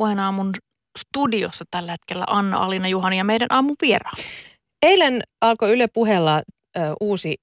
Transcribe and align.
Puheenaamun 0.00 0.54
studiossa 0.98 1.64
tällä 1.70 1.92
hetkellä 1.92 2.24
Anna-Alina 2.26 2.88
Juhani 2.88 3.18
ja 3.18 3.24
meidän 3.24 3.46
aamun 3.50 3.76
vieraan. 3.82 4.16
Eilen 4.82 5.22
alkoi 5.40 5.70
Yle 5.72 5.86
puheella 5.86 6.42
uusi 7.00 7.36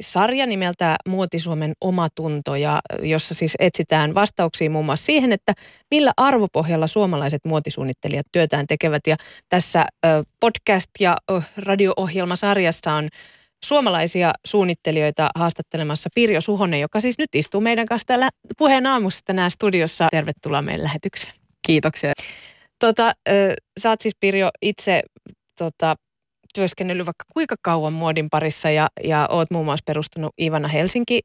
sarja 0.00 0.46
nimeltä 0.46 0.96
Muotisuomen 1.08 1.72
omatunto, 1.80 2.56
ja, 2.56 2.80
jossa 3.02 3.34
siis 3.34 3.54
etsitään 3.58 4.14
vastauksia 4.14 4.70
muun 4.70 4.84
muassa 4.84 5.06
siihen, 5.06 5.32
että 5.32 5.52
millä 5.90 6.12
arvopohjalla 6.16 6.86
suomalaiset 6.86 7.40
muotisuunnittelijat 7.44 8.26
työtään 8.32 8.66
tekevät. 8.66 9.06
Ja 9.06 9.16
tässä 9.48 9.86
podcast- 10.44 11.00
ja 11.00 11.16
radio-ohjelmasarjassa 11.56 12.92
on 12.92 13.08
suomalaisia 13.64 14.32
suunnittelijoita 14.46 15.30
haastattelemassa 15.34 16.10
Pirjo 16.14 16.40
Suhonen, 16.40 16.80
joka 16.80 17.00
siis 17.00 17.18
nyt 17.18 17.34
istuu 17.34 17.60
meidän 17.60 17.86
kanssa 17.86 18.06
täällä 18.06 18.28
puheen 18.58 18.86
aamussa 18.86 19.20
tänään 19.24 19.50
studiossa. 19.50 20.08
Tervetuloa 20.10 20.62
meidän 20.62 20.84
lähetykseen. 20.84 21.43
Kiitoksia. 21.66 22.12
Tota, 22.78 23.12
sä 23.80 23.90
oot 23.90 24.00
siis 24.00 24.16
Pirjo 24.20 24.50
itse 24.62 25.02
tota, 25.58 25.94
työskennellyt 26.54 27.06
vaikka 27.06 27.24
kuinka 27.34 27.54
kauan 27.62 27.92
muodin 27.92 28.30
parissa 28.30 28.70
ja, 28.70 28.88
ja 29.04 29.28
oot 29.30 29.50
muun 29.50 29.64
muassa 29.64 29.84
perustunut 29.86 30.34
Ivana 30.40 30.68
Helsinki 30.68 31.20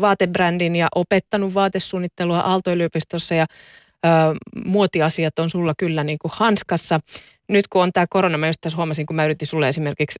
vaatebrändin 0.00 0.76
ja 0.76 0.88
opettanut 0.94 1.54
vaatesuunnittelua 1.54 2.40
Aalto-yliopistossa 2.40 3.34
ja 3.34 3.46
ö, 4.06 4.08
muotiasiat 4.64 5.38
on 5.38 5.50
sulla 5.50 5.74
kyllä 5.78 6.04
niin 6.04 6.18
kuin 6.18 6.32
hanskassa. 6.34 7.00
Nyt 7.48 7.68
kun 7.68 7.82
on 7.82 7.92
tämä 7.92 8.06
korona, 8.10 8.38
mä 8.38 8.46
just 8.46 8.60
tässä 8.60 8.76
huomasin, 8.76 9.06
kun 9.06 9.16
mä 9.16 9.24
yritin 9.24 9.48
sulle 9.48 9.68
esimerkiksi 9.68 10.18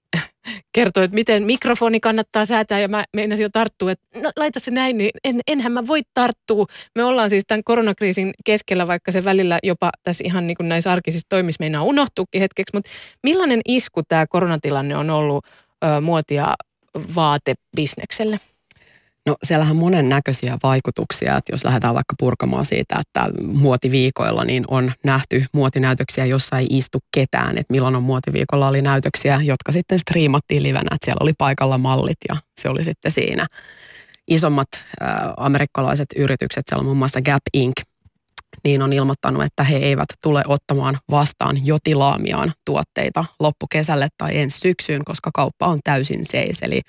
kertoa, 0.72 1.04
että 1.04 1.14
miten 1.14 1.42
mikrofoni 1.42 2.00
kannattaa 2.00 2.44
säätää 2.44 2.80
ja 2.80 2.88
mä 2.88 3.04
meinasin 3.12 3.42
jo 3.42 3.48
tarttua, 3.52 3.92
että 3.92 4.20
no, 4.22 4.30
laita 4.36 4.60
se 4.60 4.70
näin, 4.70 4.98
niin 4.98 5.10
en, 5.24 5.40
enhän 5.46 5.72
mä 5.72 5.86
voi 5.86 6.00
tarttua. 6.14 6.66
Me 6.94 7.04
ollaan 7.04 7.30
siis 7.30 7.44
tämän 7.46 7.64
koronakriisin 7.64 8.34
keskellä, 8.44 8.86
vaikka 8.86 9.12
se 9.12 9.24
välillä 9.24 9.58
jopa 9.62 9.90
tässä 10.02 10.24
ihan 10.26 10.46
niin 10.46 10.56
kuin 10.56 10.68
näissä 10.68 10.92
arkisissa 10.92 11.26
toimissa 11.28 11.62
meinaa 11.62 11.82
unohtuukin 11.82 12.40
hetkeksi, 12.40 12.76
mutta 12.76 12.90
millainen 13.22 13.60
isku 13.68 14.02
tämä 14.02 14.26
koronatilanne 14.26 14.96
on 14.96 15.10
ollut 15.10 15.44
ö, 15.84 16.00
muotia 16.00 16.54
vaatebisnekselle? 17.14 18.40
No 19.26 19.36
siellähän 19.42 19.76
monen 19.76 20.08
näköisiä 20.08 20.58
vaikutuksia, 20.62 21.36
että 21.36 21.52
jos 21.52 21.64
lähdetään 21.64 21.94
vaikka 21.94 22.14
purkamaan 22.18 22.66
siitä, 22.66 22.96
että 23.00 23.28
muotiviikoilla 23.46 24.44
niin 24.44 24.64
on 24.68 24.92
nähty 25.04 25.44
muotinäytöksiä, 25.52 26.26
jossa 26.26 26.58
ei 26.58 26.66
istu 26.70 26.98
ketään, 27.14 27.58
että 27.58 27.72
milloin 27.72 27.96
on 27.96 28.02
muotiviikolla 28.02 28.68
oli 28.68 28.82
näytöksiä, 28.82 29.40
jotka 29.42 29.72
sitten 29.72 29.98
striimattiin 29.98 30.62
livenä, 30.62 30.88
että 30.94 31.04
siellä 31.04 31.22
oli 31.22 31.32
paikalla 31.38 31.78
mallit 31.78 32.18
ja 32.28 32.36
se 32.60 32.68
oli 32.68 32.84
sitten 32.84 33.12
siinä. 33.12 33.46
Isommat 34.28 34.68
äh, 34.74 35.08
amerikkalaiset 35.36 36.08
yritykset, 36.16 36.62
siellä 36.68 36.80
on 36.80 36.86
muun 36.86 36.98
muassa 36.98 37.22
Gap 37.22 37.42
Inc., 37.54 37.80
niin 38.64 38.82
on 38.82 38.92
ilmoittanut, 38.92 39.42
että 39.42 39.64
he 39.64 39.76
eivät 39.76 40.08
tule 40.22 40.42
ottamaan 40.46 40.98
vastaan 41.10 41.66
jo 41.66 41.78
tilaamiaan 41.84 42.52
tuotteita 42.64 43.24
loppukesälle 43.40 44.08
tai 44.18 44.38
ensi 44.38 44.58
syksyyn, 44.58 45.04
koska 45.04 45.30
kauppa 45.34 45.66
on 45.66 45.80
täysin 45.84 46.24
seis. 46.24 46.58
Eli 46.62 46.80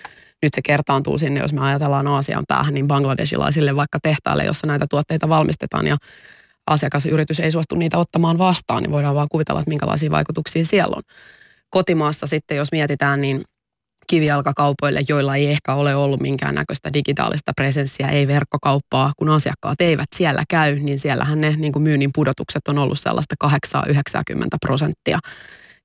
nyt 0.44 0.53
se 0.55 0.61
kertaantuu 0.66 1.17
sinne, 1.17 1.39
jos 1.39 1.53
me 1.53 1.61
ajatellaan 1.61 2.08
Aasian 2.08 2.44
päähän, 2.47 2.73
niin 2.73 2.88
bangladesilaisille 2.88 3.75
vaikka 3.75 3.99
tehtaille, 4.03 4.44
jossa 4.44 4.67
näitä 4.67 4.85
tuotteita 4.89 5.30
valmistetaan 5.30 5.88
ja 5.88 5.97
asiakasyritys 6.67 7.39
ei 7.39 7.52
suostu 7.52 7.75
niitä 7.75 7.97
ottamaan 7.97 8.38
vastaan, 8.38 8.83
niin 8.83 8.91
voidaan 8.91 9.16
vaan 9.16 9.27
kuvitella, 9.31 9.61
että 9.61 9.69
minkälaisia 9.69 10.11
vaikutuksia 10.11 10.66
siellä 10.66 10.95
on. 10.95 11.03
Kotimaassa 11.69 12.27
sitten, 12.27 12.58
jos 12.58 12.72
mietitään, 12.72 13.22
niin 13.22 13.41
kivijalkakaupoille, 14.08 15.02
joilla 15.09 15.35
ei 15.35 15.52
ehkä 15.52 15.73
ole 15.73 15.95
ollut 15.95 16.19
minkäännäköistä 16.19 16.94
digitaalista 16.94 17.52
presenssiä, 17.55 18.07
ei 18.07 18.28
verkkokauppaa, 18.28 19.11
kun 19.17 19.30
asiakkaat 19.30 19.81
eivät 19.81 20.07
siellä 20.16 20.44
käy, 20.50 20.80
niin 20.80 21.00
siellähän 21.00 21.41
ne 21.41 21.55
niin 21.57 21.73
kuin 21.73 21.83
myynnin 21.83 22.09
pudotukset 22.16 22.67
on 22.67 22.78
ollut 22.78 23.00
sellaista 23.00 23.35
8-90 23.44 24.57
prosenttia. 24.61 25.19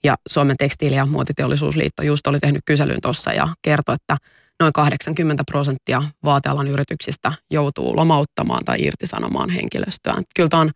Ja 0.05 0.17
Suomen 0.29 0.57
tekstiili- 0.57 0.97
ja 0.97 1.07
muotiteollisuusliitto 1.07 2.03
just 2.03 2.27
oli 2.27 2.39
tehnyt 2.39 2.63
kyselyn 2.67 3.01
tuossa 3.03 3.33
ja 3.33 3.49
kertoi, 3.63 3.95
että 3.95 4.17
noin 4.61 4.73
80 4.73 5.45
prosenttia 5.45 6.03
vaatealan 6.25 6.69
yrityksistä 6.69 7.33
joutuu 7.51 7.97
lomauttamaan 7.97 8.65
tai 8.65 8.77
irtisanomaan 8.81 9.51
henkilöstöään. 9.51 10.25
Kyllä 10.37 10.49
tämä 10.49 10.61
on 10.61 10.71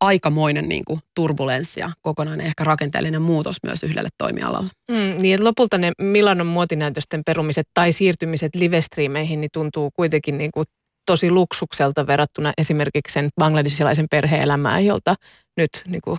aikamoinen 0.00 0.68
niin 0.68 0.84
kuin 0.84 1.00
turbulenssi 1.14 1.80
ja 1.80 1.90
kokonainen 2.02 2.46
ehkä 2.46 2.64
rakenteellinen 2.64 3.22
muutos 3.22 3.56
myös 3.62 3.82
yhdelle 3.82 4.08
toimialalle. 4.18 4.68
Mm, 4.90 5.22
niin 5.22 5.34
että 5.34 5.44
lopulta 5.44 5.78
ne 5.78 5.92
Milanon 6.02 6.46
muotinäytösten 6.46 7.22
perumiset 7.26 7.66
tai 7.74 7.92
siirtymiset 7.92 8.54
livestriimeihin 8.54 9.40
niin 9.40 9.50
tuntuu 9.52 9.90
kuitenkin 9.96 10.38
niin 10.38 10.50
kuin 10.54 10.64
tosi 11.06 11.30
luksukselta 11.30 12.06
verrattuna 12.06 12.52
esimerkiksi 12.58 13.12
sen 13.12 13.28
bangladesilaisen 13.40 14.06
perheelämään, 14.10 14.86
jolta 14.86 15.14
nyt 15.56 15.70
niin 15.86 16.02
kuin 16.04 16.18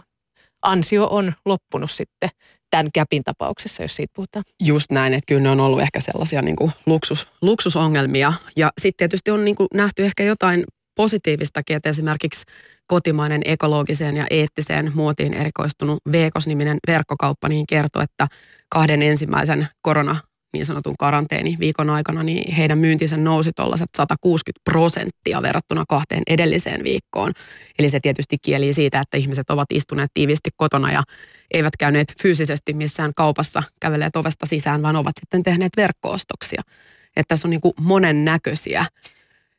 ansio 0.62 1.08
on 1.08 1.34
loppunut 1.46 1.92
sitten 1.92 2.30
tämän 2.70 2.90
käpin 2.94 3.24
tapauksessa, 3.24 3.84
jos 3.84 3.96
siitä 3.96 4.12
puhutaan. 4.16 4.44
Just 4.64 4.92
näin, 4.92 5.14
että 5.14 5.26
kyllä 5.28 5.42
ne 5.42 5.50
on 5.50 5.60
ollut 5.60 5.82
ehkä 5.82 6.00
sellaisia 6.00 6.42
niin 6.42 6.56
kuin 6.56 6.72
luksus, 6.86 7.28
luksusongelmia. 7.42 8.34
Ja 8.56 8.72
sitten 8.82 8.98
tietysti 8.98 9.32
on 9.32 9.46
niin 9.46 9.56
kuin 9.56 9.68
nähty 9.74 10.06
ehkä 10.06 10.24
jotain 10.24 10.64
positiivistakin, 10.96 11.76
että 11.76 11.90
esimerkiksi 11.90 12.44
kotimainen 12.88 13.42
ekologiseen 13.46 14.18
ja 14.18 14.28
eettiseen 14.30 14.92
muotiin 14.96 15.34
erikoistunut 15.34 16.00
Veekos-niminen 16.12 16.78
verkkokauppa 16.88 17.50
niin 17.50 17.66
kertoo, 17.68 18.02
että 18.02 18.28
kahden 18.70 19.02
ensimmäisen 19.02 19.68
korona 19.82 20.16
niin 20.54 20.66
sanotun 20.66 20.96
karanteeni 21.00 21.58
viikon 21.60 21.90
aikana, 21.90 22.24
niin 22.24 22.54
heidän 22.54 22.78
myyntinsä 22.78 23.18
nousi 23.18 23.52
tuollaiset 23.56 23.90
160 23.98 24.62
prosenttia 24.64 25.42
verrattuna 25.42 25.84
kahteen 25.90 26.24
edelliseen 26.28 26.84
viikkoon. 26.84 27.34
Eli 27.80 27.90
se 27.90 28.00
tietysti 28.00 28.38
kieli 28.42 28.74
siitä, 28.74 29.00
että 29.00 29.18
ihmiset 29.18 29.50
ovat 29.50 29.72
istuneet 29.72 30.12
tiivisti 30.14 30.50
kotona 30.56 30.92
ja 30.92 31.04
eivät 31.52 31.78
käyneet 31.80 32.14
fyysisesti 32.22 32.74
missään 32.74 33.12
kaupassa, 33.16 33.64
kävelleet 33.80 34.16
ovesta 34.16 34.46
sisään, 34.46 34.82
vaan 34.82 34.96
ovat 34.96 35.16
sitten 35.20 35.44
tehneet 35.44 35.72
verkkoostoksia. 35.78 36.62
Että 37.16 37.36
tässä 37.36 37.48
on 37.48 37.50
niin 37.50 37.62
kuin 37.62 37.74
monen 37.80 38.26
näköisiä 38.26 38.86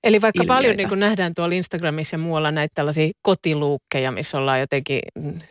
Eli 0.04 0.20
vaikka 0.20 0.42
ilmiöitä. 0.42 0.58
paljon 0.58 0.76
niin 0.76 0.88
kuin 0.88 1.00
nähdään 1.00 1.34
tuolla 1.34 1.54
Instagramissa 1.54 2.14
ja 2.14 2.18
muualla 2.18 2.50
näitä 2.50 2.72
tällaisia 2.74 3.10
kotiluukkeja, 3.22 4.12
missä 4.12 4.38
ollaan 4.38 4.60
jotenkin 4.60 5.00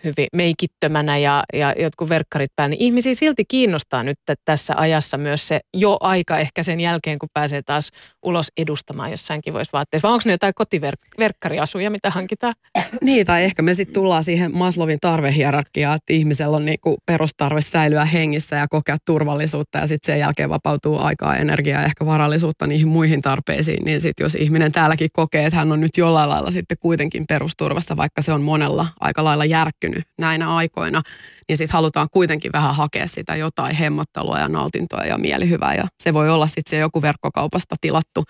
hyvin 0.03 0.27
meikittömänä 0.33 1.17
ja, 1.17 1.43
ja 1.53 1.75
jotkut 1.79 2.09
verkkarit 2.09 2.51
päällä, 2.55 2.69
niin 2.69 2.81
ihmisiä 2.81 3.13
silti 3.13 3.43
kiinnostaa 3.47 4.03
nyt 4.03 4.17
tässä 4.45 4.73
ajassa 4.77 5.17
myös 5.17 5.47
se 5.47 5.59
jo 5.73 5.97
aika 5.99 6.37
ehkä 6.37 6.63
sen 6.63 6.79
jälkeen, 6.79 7.19
kun 7.19 7.29
pääsee 7.33 7.61
taas 7.61 7.91
ulos 8.25 8.47
edustamaan 8.57 9.11
jossain 9.11 9.41
kivoissa 9.41 9.77
vaatteissa. 9.77 10.07
Vai 10.07 10.13
onko 10.13 10.23
ne 10.25 10.31
jotain 10.31 10.53
kotiverkkariasuja, 10.55 11.89
mitä 11.89 12.09
hankitaan? 12.09 12.53
Niin, 13.01 13.25
tai 13.25 13.43
ehkä 13.43 13.61
me 13.61 13.73
sitten 13.73 13.93
tullaan 13.93 14.23
siihen 14.23 14.57
Maslovin 14.57 14.97
tarvehierarkiaan, 15.01 15.95
että 15.95 16.13
ihmisellä 16.13 16.57
on 16.57 16.65
niinku 16.65 16.97
perustarve 17.05 17.61
säilyä 17.61 18.05
hengissä 18.05 18.55
ja 18.55 18.67
kokea 18.67 18.97
turvallisuutta 19.05 19.79
ja 19.79 19.87
sitten 19.87 20.13
sen 20.13 20.19
jälkeen 20.19 20.49
vapautuu 20.49 20.97
aikaa, 20.97 21.37
energiaa 21.37 21.81
ja 21.81 21.85
ehkä 21.85 22.05
varallisuutta 22.05 22.67
niihin 22.67 22.87
muihin 22.87 23.21
tarpeisiin, 23.21 23.85
niin 23.85 24.01
sitten 24.01 24.25
jos 24.25 24.38
ihminen 24.39 24.71
täälläkin 24.71 25.09
kokee, 25.13 25.45
että 25.45 25.57
hän 25.57 25.71
on 25.71 25.81
nyt 25.81 25.97
jollain 25.97 26.29
lailla 26.29 26.51
sitten 26.51 26.77
kuitenkin 26.79 27.25
perusturvassa, 27.27 27.97
vaikka 27.97 28.21
se 28.21 28.33
on 28.33 28.41
monella 28.41 28.87
aika 28.99 29.23
lailla 29.23 29.45
järkkynyt 29.45 30.03
näinä 30.17 30.55
aikoina, 30.55 31.01
niin 31.47 31.57
sitten 31.57 31.73
halutaan 31.73 32.07
kuitenkin 32.11 32.51
vähän 32.51 32.75
hakea 32.75 33.07
sitä 33.07 33.35
jotain 33.35 33.75
hemmottelua 33.75 34.39
ja 34.39 34.49
nautintoa 34.49 35.05
ja 35.05 35.17
mielihyvää. 35.17 35.75
Ja 35.75 35.83
se 36.03 36.13
voi 36.13 36.29
olla 36.29 36.47
sitten 36.47 36.69
se 36.69 36.77
joku 36.77 37.01
verkkokaupasta 37.01 37.75
tilattu, 37.81 38.23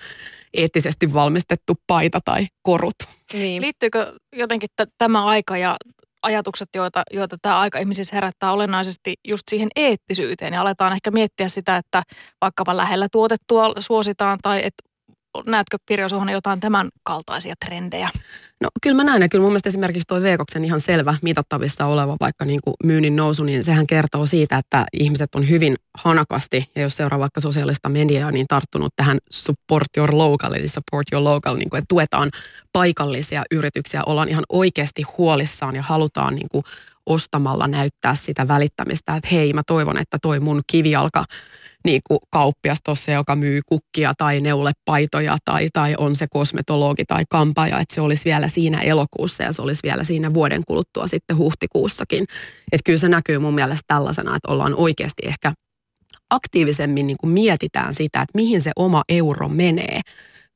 eettisesti 0.53 1.13
valmistettu 1.13 1.73
paita 1.87 2.19
tai 2.25 2.47
korut. 2.61 2.95
Niin. 3.33 3.61
Liittyykö 3.61 4.13
jotenkin 4.35 4.69
t- 4.77 4.93
tämä 4.97 5.25
aika 5.25 5.57
ja 5.57 5.77
ajatukset, 6.21 6.69
joita, 6.75 7.03
joita 7.11 7.37
tämä 7.41 7.59
aika 7.59 7.79
ihmisissä 7.79 8.15
herättää 8.15 8.51
olennaisesti 8.51 9.13
just 9.27 9.43
siihen 9.49 9.69
eettisyyteen. 9.75 10.53
Ja 10.53 10.61
aletaan 10.61 10.93
ehkä 10.93 11.11
miettiä 11.11 11.47
sitä, 11.47 11.77
että 11.77 12.03
vaikkapa 12.41 12.77
lähellä 12.77 13.07
tuotettua 13.11 13.73
suositaan 13.79 14.39
tai 14.41 14.59
että 14.59 14.88
näetkö 15.45 15.77
Pirjo 15.85 16.09
Suhonen 16.09 16.33
jotain 16.33 16.59
tämän 16.59 16.89
kaltaisia 17.03 17.53
trendejä? 17.65 18.09
No 18.61 18.69
kyllä 18.83 18.95
mä 18.95 19.03
näen 19.03 19.21
ja 19.21 19.29
kyllä 19.29 19.41
mun 19.41 19.51
mielestä 19.51 19.69
esimerkiksi 19.69 20.07
toi 20.07 20.21
Veekoksen 20.21 20.65
ihan 20.65 20.79
selvä 20.79 21.15
mitattavissa 21.21 21.85
oleva 21.85 22.17
vaikka 22.19 22.45
niin 22.45 22.59
kuin 22.63 22.73
myynnin 22.83 23.15
nousu, 23.15 23.43
niin 23.43 23.63
sehän 23.63 23.87
kertoo 23.87 24.25
siitä, 24.25 24.57
että 24.57 24.85
ihmiset 24.93 25.35
on 25.35 25.49
hyvin 25.49 25.75
hanakasti 25.97 26.69
ja 26.75 26.81
jos 26.81 26.95
seuraa 26.95 27.19
vaikka 27.19 27.41
sosiaalista 27.41 27.89
mediaa, 27.89 28.31
niin 28.31 28.47
tarttunut 28.47 28.93
tähän 28.95 29.17
support 29.31 29.97
your 29.97 30.09
local, 30.17 30.53
eli 30.53 30.67
support 30.67 31.07
your 31.11 31.23
local, 31.23 31.55
niin 31.55 31.69
kuin, 31.69 31.77
että 31.77 31.89
tuetaan 31.89 32.29
paikallisia 32.73 33.43
yrityksiä, 33.51 34.03
ollaan 34.05 34.29
ihan 34.29 34.43
oikeasti 34.49 35.03
huolissaan 35.17 35.75
ja 35.75 35.81
halutaan 35.81 36.35
niin 36.35 36.49
kuin 36.51 36.63
ostamalla 37.09 37.67
näyttää 37.67 38.15
sitä 38.15 38.47
välittämistä, 38.47 39.15
että 39.15 39.29
hei 39.31 39.53
mä 39.53 39.61
toivon, 39.67 39.97
että 39.97 40.17
toi 40.21 40.39
mun 40.39 40.61
kivijalka 40.71 41.25
niin 41.85 42.01
kuin 42.07 42.19
kauppias 42.31 42.77
tuossa, 42.85 43.11
joka 43.11 43.35
myy 43.35 43.61
kukkia 43.65 44.13
tai 44.17 44.39
neulepaitoja 44.41 45.37
tai, 45.45 45.67
tai 45.73 45.95
on 45.97 46.15
se 46.15 46.27
kosmetologi 46.29 47.03
tai 47.07 47.23
kampaja, 47.29 47.79
että 47.79 47.95
se 47.95 48.01
olisi 48.01 48.25
vielä 48.25 48.47
siinä 48.47 48.79
elokuussa 48.79 49.43
ja 49.43 49.53
se 49.53 49.61
olisi 49.61 49.79
vielä 49.83 50.03
siinä 50.03 50.33
vuoden 50.33 50.61
kuluttua 50.67 51.07
sitten 51.07 51.37
huhtikuussakin. 51.37 52.25
Että 52.71 52.83
kyllä 52.85 52.99
se 52.99 53.09
näkyy 53.09 53.39
mun 53.39 53.55
mielestä 53.55 53.83
tällaisena, 53.87 54.35
että 54.35 54.51
ollaan 54.51 54.75
oikeasti 54.75 55.23
ehkä 55.25 55.53
aktiivisemmin 56.29 57.07
niin 57.07 57.17
kuin 57.17 57.31
mietitään 57.31 57.93
sitä, 57.93 58.21
että 58.21 58.35
mihin 58.35 58.61
se 58.61 58.71
oma 58.75 59.03
euro 59.09 59.49
menee 59.49 60.01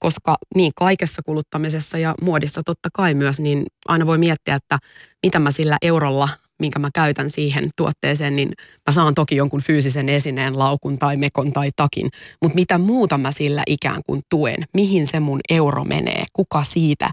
koska 0.04 0.38
niin 0.56 0.72
kaikessa 0.76 1.22
kuluttamisessa 1.26 1.98
ja 1.98 2.16
muodissa 2.22 2.62
totta 2.66 2.90
kai 2.94 3.14
myös, 3.14 3.40
niin 3.40 3.66
aina 3.88 4.06
voi 4.06 4.18
miettiä, 4.18 4.56
että 4.56 4.80
mitä 5.26 5.40
mä 5.40 5.52
sillä 5.52 5.78
eurolla 5.82 6.30
minkä 6.60 6.80
mä 6.80 6.90
käytän 6.94 7.30
siihen 7.30 7.64
tuotteeseen, 7.76 8.36
niin 8.36 8.54
mä 8.88 8.94
saan 8.94 9.14
toki 9.14 9.36
jonkun 9.36 9.62
fyysisen 9.62 10.10
esineen, 10.10 10.60
laukun 10.60 11.00
tai 11.00 11.16
mekon 11.16 11.54
tai 11.54 11.70
takin. 11.76 12.10
Mutta 12.42 12.56
mitä 12.56 12.78
muuta 12.78 13.18
mä 13.18 13.32
sillä 13.32 13.64
ikään 13.68 14.02
kuin 14.06 14.22
tuen? 14.30 14.64
Mihin 14.74 15.08
se 15.08 15.20
mun 15.20 15.40
euro 15.50 15.84
menee? 15.84 16.26
Kuka 16.34 16.64
siitä 16.64 17.08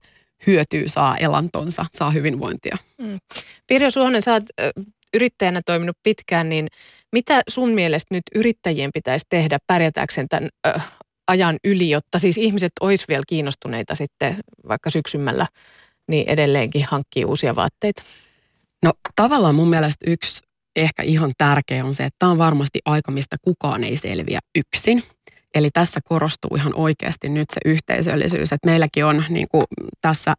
hyötyy, 0.47 0.89
saa 0.89 1.17
elantonsa, 1.17 1.85
saa 1.91 2.11
hyvinvointia? 2.11 2.77
Mm. 2.99 3.19
Pirjo 3.67 3.91
Suhonen, 3.91 4.23
sä 4.23 4.33
oot 4.33 4.45
yrittäjänä 5.15 5.61
toiminut 5.67 5.97
pitkään, 6.03 6.49
niin 6.49 6.69
mitä 7.13 7.43
sun 7.49 7.71
mielestä 7.71 8.15
nyt 8.15 8.25
yrittäjien 8.35 8.91
pitäisi 8.95 9.27
tehdä 9.29 9.59
pärjätääkseen 9.67 10.29
tämän 10.29 10.49
ö, 10.67 10.81
ajan 11.27 11.57
yli, 11.65 11.91
jotta 11.91 12.19
siis 12.19 12.39
ihmiset 12.39 12.73
olisi 12.81 13.05
vielä 13.09 13.23
kiinnostuneita 13.29 13.95
sitten 13.95 14.37
vaikka 14.69 14.91
syksymällä 14.91 15.47
niin 16.09 16.29
edelleenkin 16.29 16.85
hankkii 16.85 17.25
uusia 17.25 17.55
vaatteita? 17.57 18.03
No 18.85 18.93
tavallaan 19.17 19.55
mun 19.55 19.71
mielestä 19.71 20.11
yksi 20.11 20.43
ehkä 20.77 21.03
ihan 21.03 21.33
tärkeä 21.39 21.85
on 21.85 21.95
se, 21.95 22.05
että 22.05 22.17
tämä 22.19 22.33
on 22.33 22.39
varmasti 22.39 22.79
aika, 22.85 23.13
mistä 23.13 23.37
kukaan 23.43 23.85
ei 23.85 23.97
selviä 23.97 24.39
yksin. 24.59 25.03
Eli 25.55 25.71
tässä 25.73 26.01
korostuu 26.05 26.51
ihan 26.57 26.75
oikeasti 26.75 27.29
nyt 27.29 27.47
se 27.55 27.61
yhteisöllisyys, 27.65 28.53
että 28.53 28.71
meilläkin 28.71 29.05
on 29.05 29.25
niin 29.29 29.47
kuin 29.51 29.65
tässä 30.01 30.35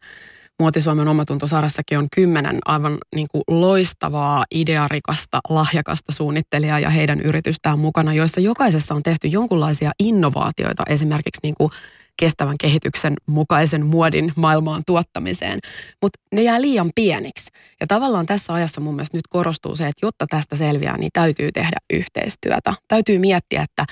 Muotisuomen 0.62 1.08
omatuntosarjassakin 1.08 1.98
on 1.98 2.08
kymmenen 2.16 2.60
aivan 2.66 2.98
niin 3.16 3.28
kuin 3.32 3.44
loistavaa, 3.48 4.46
idearikasta, 4.56 5.40
lahjakasta 5.50 6.12
suunnittelijaa 6.12 6.80
ja 6.80 6.90
heidän 6.90 7.22
yritystään 7.22 7.80
mukana, 7.80 8.14
joissa 8.14 8.42
jokaisessa 8.42 8.96
on 8.96 9.04
tehty 9.04 9.28
jonkunlaisia 9.28 9.92
innovaatioita 10.00 10.84
esimerkiksi 10.88 11.40
niin 11.44 11.56
kuin 11.58 11.72
kestävän 12.20 12.56
kehityksen 12.62 13.14
mukaisen 13.26 13.86
muodin 13.86 14.32
maailmaan 14.36 14.84
tuottamiseen. 14.88 15.60
Mutta 16.02 16.20
ne 16.34 16.42
jää 16.42 16.62
liian 16.62 16.90
pieniksi. 16.96 17.51
Ja 17.80 17.88
tavallaan 17.88 18.26
tässä 18.26 18.54
ajassa 18.54 18.82
mun 18.82 18.96
mielestä 18.96 19.18
nyt 19.18 19.28
korostuu 19.30 19.76
se, 19.76 19.88
että 19.88 20.06
jotta 20.06 20.26
tästä 20.30 20.56
selviää, 20.56 20.98
niin 20.98 21.12
täytyy 21.14 21.52
tehdä 21.52 21.78
yhteistyötä. 21.94 22.74
Täytyy 22.88 23.20
miettiä, 23.20 23.62
että, 23.64 23.86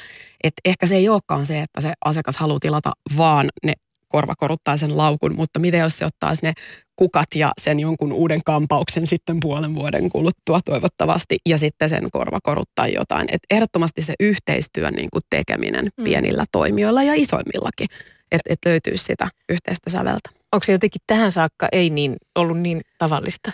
että 0.43 0.61
ehkä 0.65 0.87
se 0.87 0.95
ei 0.95 1.09
olekaan 1.09 1.45
se, 1.45 1.61
että 1.61 1.81
se 1.81 1.93
asiakas 2.05 2.37
haluaa 2.37 2.59
tilata 2.59 2.91
vaan 3.17 3.49
ne 3.65 3.73
korvakoruttaa 4.07 4.77
sen 4.77 4.97
laukun, 4.97 5.35
mutta 5.35 5.59
miten 5.59 5.79
jos 5.79 5.97
se 5.97 6.05
ottaisi 6.05 6.45
ne 6.45 6.53
kukat 6.95 7.27
ja 7.35 7.51
sen 7.61 7.79
jonkun 7.79 8.11
uuden 8.11 8.41
kampauksen 8.45 9.07
sitten 9.07 9.39
puolen 9.39 9.75
vuoden 9.75 10.09
kuluttua 10.09 10.59
toivottavasti 10.65 11.37
ja 11.49 11.57
sitten 11.57 11.89
sen 11.89 12.11
korvakoruttaa 12.11 12.87
jotain. 12.87 13.27
Et 13.31 13.41
ehdottomasti 13.49 14.01
se 14.01 14.13
yhteistyön 14.19 14.93
niin 14.93 15.09
kuin 15.13 15.21
tekeminen 15.29 15.85
mm. 15.97 16.03
pienillä 16.03 16.45
toimijoilla 16.51 17.03
ja 17.03 17.13
isoimmillakin, 17.15 17.87
että 18.31 18.53
et 18.53 18.59
löytyisi 18.65 19.03
sitä 19.03 19.27
yhteistä 19.49 19.89
säveltä. 19.89 20.38
Onko 20.53 20.63
se 20.63 20.71
jotenkin 20.71 21.01
tähän 21.07 21.31
saakka 21.31 21.67
ei 21.71 21.89
niin 21.89 22.15
ollut 22.35 22.59
niin 22.59 22.81
tavallista? 22.97 23.51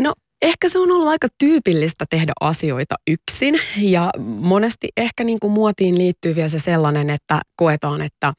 No 0.00 0.12
ehkä 0.42 0.68
se 0.68 0.78
on 0.78 0.90
ollut 0.90 1.08
aika 1.08 1.28
tyypillistä 1.38 2.04
tehdä 2.10 2.32
asioita 2.40 2.94
yksin. 3.10 3.54
Ja 3.76 4.10
monesti 4.20 4.88
ehkä 4.96 5.24
niin 5.24 5.40
kuin 5.40 5.52
muotiin 5.52 5.98
liittyy 5.98 6.34
vielä 6.34 6.48
se 6.48 6.58
sellainen, 6.58 7.10
että 7.10 7.40
koetaan, 7.56 8.02
että 8.02 8.32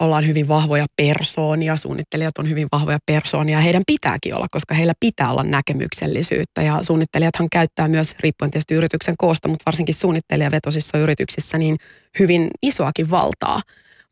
ollaan 0.00 0.26
hyvin 0.26 0.48
vahvoja 0.48 0.86
persoonia, 0.96 1.76
suunnittelijat 1.76 2.38
on 2.38 2.48
hyvin 2.48 2.68
vahvoja 2.72 2.98
persoonia. 3.06 3.58
Ja 3.58 3.62
heidän 3.62 3.82
pitääkin 3.86 4.34
olla, 4.34 4.46
koska 4.50 4.74
heillä 4.74 4.92
pitää 5.00 5.30
olla 5.30 5.42
näkemyksellisyyttä. 5.42 6.62
Ja 6.62 6.78
suunnittelijathan 6.82 7.48
käyttää 7.52 7.88
myös, 7.88 8.14
riippuen 8.20 8.50
tietysti 8.50 8.74
yrityksen 8.74 9.14
koosta, 9.18 9.48
mutta 9.48 9.62
varsinkin 9.66 9.94
suunnittelijavetosissa 9.94 10.98
yrityksissä 10.98 11.58
niin 11.58 11.76
hyvin 12.18 12.50
isoakin 12.62 13.10
valtaa 13.10 13.60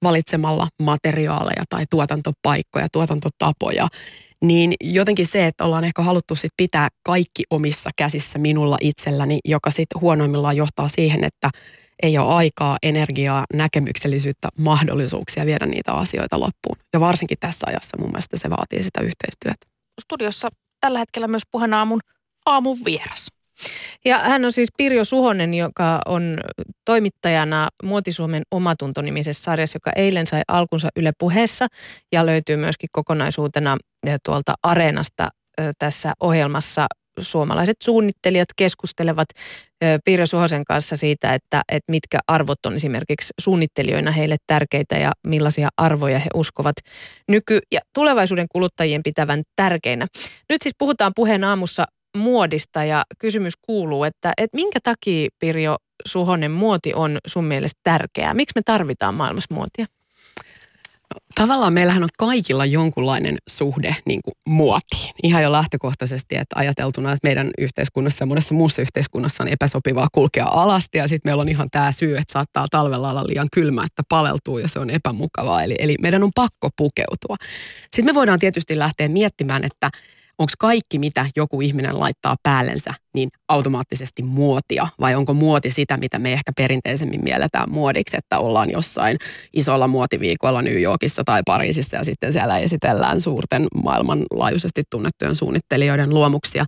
valitsemalla 0.03 0.69
materiaaleja 0.83 1.65
tai 1.69 1.85
tuotantopaikkoja, 1.91 2.89
tuotantotapoja, 2.93 3.89
niin 4.43 4.75
jotenkin 4.81 5.27
se, 5.27 5.47
että 5.47 5.65
ollaan 5.65 5.85
ehkä 5.85 6.03
haluttu 6.03 6.35
sit 6.35 6.53
pitää 6.57 6.89
kaikki 7.03 7.43
omissa 7.51 7.91
käsissä 7.97 8.39
minulla 8.39 8.79
itselläni, 8.81 9.39
joka 9.45 9.71
sitten 9.71 10.01
huonoimmillaan 10.01 10.57
johtaa 10.57 10.89
siihen, 10.89 11.25
että 11.25 11.51
ei 12.03 12.19
ole 12.19 12.35
aikaa, 12.35 12.79
energiaa, 12.83 13.45
näkemyksellisyyttä, 13.55 14.49
mahdollisuuksia 14.59 15.47
viedä 15.47 15.67
niitä 15.67 15.93
asioita 15.93 16.41
loppuun. 16.41 16.77
Ja 16.93 17.01
varsinkin 17.01 17.39
tässä 17.41 17.67
ajassa 17.67 17.97
mun 18.01 18.11
mielestä 18.11 18.37
se 18.37 18.51
vaatii 18.51 18.83
sitä 18.83 19.01
yhteistyötä. 19.01 19.67
Studiossa 20.01 20.49
tällä 20.81 20.99
hetkellä 20.99 21.29
myös 21.29 21.43
puheen 21.51 21.75
aamun 21.75 22.01
aamun 22.47 22.79
vieras. 22.85 23.29
Ja 24.05 24.19
hän 24.19 24.45
on 24.45 24.53
siis 24.53 24.69
Pirjo 24.77 25.05
Suhonen, 25.05 25.55
joka 25.55 26.01
on 26.07 26.39
toimittajana 26.85 27.69
Muotisuomen 27.83 28.43
omatunto-nimisessä 28.51 29.43
sarjassa, 29.43 29.77
joka 29.77 29.91
eilen 29.97 30.27
sai 30.27 30.43
alkunsa 30.49 30.89
Yle 30.97 31.13
puheessa 31.19 31.67
ja 32.13 32.27
löytyy 32.27 32.57
myöskin 32.57 32.89
kokonaisuutena 32.93 33.77
eh, 34.07 34.17
tuolta 34.25 34.55
Areenasta 34.63 35.29
eh, 35.59 35.71
tässä 35.79 36.13
ohjelmassa 36.21 36.87
suomalaiset 37.21 37.77
suunnittelijat 37.83 38.49
keskustelevat 38.57 39.29
Piirro 40.05 40.27
Suhosen 40.27 40.65
kanssa 40.65 40.97
siitä, 40.97 41.35
että, 41.35 41.63
että 41.69 41.91
mitkä 41.91 42.19
arvot 42.29 42.67
on 42.67 42.75
esimerkiksi 42.75 43.33
suunnittelijoina 43.41 44.11
heille 44.11 44.37
tärkeitä 44.47 44.99
ja 44.99 45.13
millaisia 45.27 45.69
arvoja 45.77 46.19
he 46.19 46.27
uskovat 46.35 46.77
nyky- 47.29 47.61
ja 47.73 47.81
tulevaisuuden 47.95 48.47
kuluttajien 48.53 49.03
pitävän 49.03 49.43
tärkeinä. 49.57 50.07
Nyt 50.49 50.63
siis 50.63 50.75
puhutaan 50.79 51.13
puheen 51.17 51.45
aamussa 51.45 51.85
muodista 52.17 52.85
ja 52.85 53.05
kysymys 53.19 53.55
kuuluu, 53.63 54.05
että, 54.05 54.33
että 54.37 54.57
minkä 54.57 54.79
takia 54.83 55.29
Pirjo 55.39 55.77
Suhonen 56.07 56.51
muoti 56.51 56.95
on 56.95 57.19
sun 57.27 57.45
mielestä 57.45 57.81
tärkeää? 57.83 58.35
Miksi 58.35 58.53
me 58.55 58.63
tarvitaan 58.65 59.15
maailmassa 59.15 59.55
muotia? 59.55 59.87
Tavallaan 61.35 61.73
meillähän 61.73 62.03
on 62.03 62.09
kaikilla 62.19 62.67
jonkunlainen 62.67 63.37
suhde 63.49 63.97
niin 64.05 64.21
kuin 64.25 64.35
muotiin. 64.49 65.15
Ihan 65.23 65.43
jo 65.43 65.53
lähtökohtaisesti, 65.53 66.37
että 66.37 66.57
ajateltuna, 66.59 67.13
että 67.13 67.29
meidän 67.29 67.51
yhteiskunnassa 67.59 68.23
ja 68.23 68.27
monessa 68.27 68.55
muussa 68.55 68.83
yhteiskunnassa 68.83 69.43
on 69.43 69.49
epäsopivaa 69.49 70.09
kulkea 70.13 70.45
alasti. 70.45 70.99
Ja 70.99 71.09
sitten 71.09 71.31
meillä 71.31 71.41
on 71.41 71.49
ihan 71.49 71.69
tämä 71.71 71.93
syy, 71.93 72.17
että 72.17 72.33
saattaa 72.33 72.67
talvella 72.71 73.11
olla 73.11 73.27
liian 73.27 73.49
kylmä, 73.53 73.85
että 73.85 74.03
paleltuu 74.09 74.59
ja 74.59 74.69
se 74.69 74.79
on 74.79 74.91
epämukavaa. 74.91 75.63
Eli, 75.63 75.75
eli 75.79 75.97
meidän 76.01 76.23
on 76.23 76.31
pakko 76.35 76.69
pukeutua. 76.77 77.37
Sitten 77.91 78.05
me 78.05 78.15
voidaan 78.15 78.39
tietysti 78.39 78.79
lähteä 78.79 79.09
miettimään, 79.09 79.65
että 79.65 79.91
onko 80.41 80.53
kaikki, 80.59 80.99
mitä 80.99 81.27
joku 81.37 81.61
ihminen 81.61 82.01
laittaa 82.01 82.37
päällensä, 82.43 82.95
niin 83.15 83.29
automaattisesti 83.49 84.23
muotia? 84.23 84.89
Vai 85.01 85.15
onko 85.15 85.35
muoti 85.35 85.71
sitä, 85.71 85.97
mitä 85.97 86.19
me 86.19 86.33
ehkä 86.33 86.53
perinteisemmin 86.57 87.25
mielletään 87.25 87.71
muodiksi, 87.71 88.17
että 88.17 88.39
ollaan 88.39 88.71
jossain 88.71 89.17
isolla 89.53 89.89
muotiviikolla 89.89 90.63
New 90.63 90.83
Yorkissa 90.83 91.25
tai 91.25 91.43
Pariisissa 91.47 91.97
ja 91.97 92.05
sitten 92.05 92.33
siellä 92.33 92.59
esitellään 92.59 93.21
suurten 93.21 93.67
maailmanlaajuisesti 93.85 94.83
tunnettujen 94.91 95.35
suunnittelijoiden 95.35 96.11
luomuksia. 96.11 96.65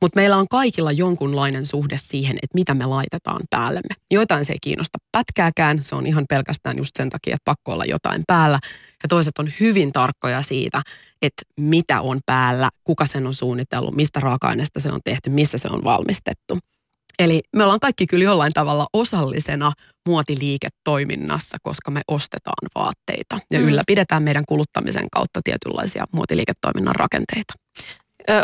Mutta 0.00 0.16
meillä 0.20 0.36
on 0.36 0.48
kaikilla 0.48 0.92
jonkunlainen 0.92 1.66
suhde 1.66 1.96
siihen, 1.98 2.36
että 2.42 2.54
mitä 2.54 2.74
me 2.74 2.86
laitetaan 2.86 3.40
päällemme. 3.50 3.94
Joitain 4.10 4.44
se 4.44 4.52
ei 4.52 4.58
kiinnosta 4.62 4.98
pätkääkään, 5.12 5.84
se 5.84 5.94
on 5.94 6.06
ihan 6.06 6.24
pelkästään 6.28 6.78
just 6.78 6.90
sen 6.96 7.10
takia, 7.10 7.34
että 7.34 7.44
pakko 7.44 7.72
olla 7.72 7.84
jotain 7.84 8.22
päällä. 8.26 8.58
Ja 9.02 9.08
toiset 9.08 9.38
on 9.38 9.50
hyvin 9.60 9.92
tarkkoja 9.92 10.42
siitä, 10.42 10.82
että 11.22 11.42
mitä 11.60 12.00
on 12.00 12.20
päällä, 12.26 12.70
kuka 12.84 13.06
sen 13.06 13.26
on 13.26 13.34
suunnitellut, 13.34 13.96
mistä 13.96 14.20
raaka-aineesta 14.20 14.80
se 14.80 14.92
on 14.92 15.00
tehty, 15.04 15.30
missä 15.30 15.58
se 15.58 15.68
on 15.70 15.84
valmistettu. 15.84 16.58
Eli 17.18 17.40
me 17.56 17.64
ollaan 17.64 17.80
kaikki 17.80 18.06
kyllä 18.06 18.24
jollain 18.24 18.52
tavalla 18.52 18.86
osallisena 18.92 19.72
muotiliiketoiminnassa, 20.08 21.56
koska 21.62 21.90
me 21.90 22.00
ostetaan 22.08 22.68
vaatteita 22.74 23.38
ja 23.50 23.60
mm. 23.60 23.68
ylläpidetään 23.68 24.22
meidän 24.22 24.44
kuluttamisen 24.48 25.06
kautta 25.12 25.40
tietynlaisia 25.44 26.04
muotiliiketoiminnan 26.12 26.94
rakenteita. 26.94 27.54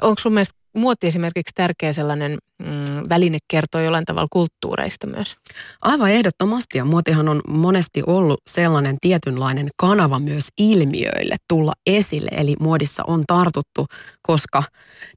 Onko 0.02 0.20
sun 0.20 0.32
mielestä 0.32 0.58
muotti 0.76 1.06
esimerkiksi 1.06 1.52
tärkeä 1.54 1.92
sellainen 1.92 2.38
mm, 2.62 2.81
väline 3.14 3.38
kertoo 3.50 3.80
jollain 3.80 4.04
tavalla 4.04 4.28
kulttuureista 4.32 5.06
myös? 5.06 5.36
Aivan 5.82 6.10
ehdottomasti 6.10 6.78
ja 6.78 6.84
muotihan 6.84 7.28
on 7.28 7.40
monesti 7.48 8.02
ollut 8.06 8.40
sellainen 8.50 8.96
tietynlainen 9.00 9.68
kanava 9.76 10.18
myös 10.18 10.48
ilmiöille 10.58 11.36
tulla 11.48 11.72
esille. 11.86 12.30
Eli 12.32 12.56
muodissa 12.60 13.02
on 13.06 13.24
tartuttu, 13.26 13.86
koska 14.22 14.62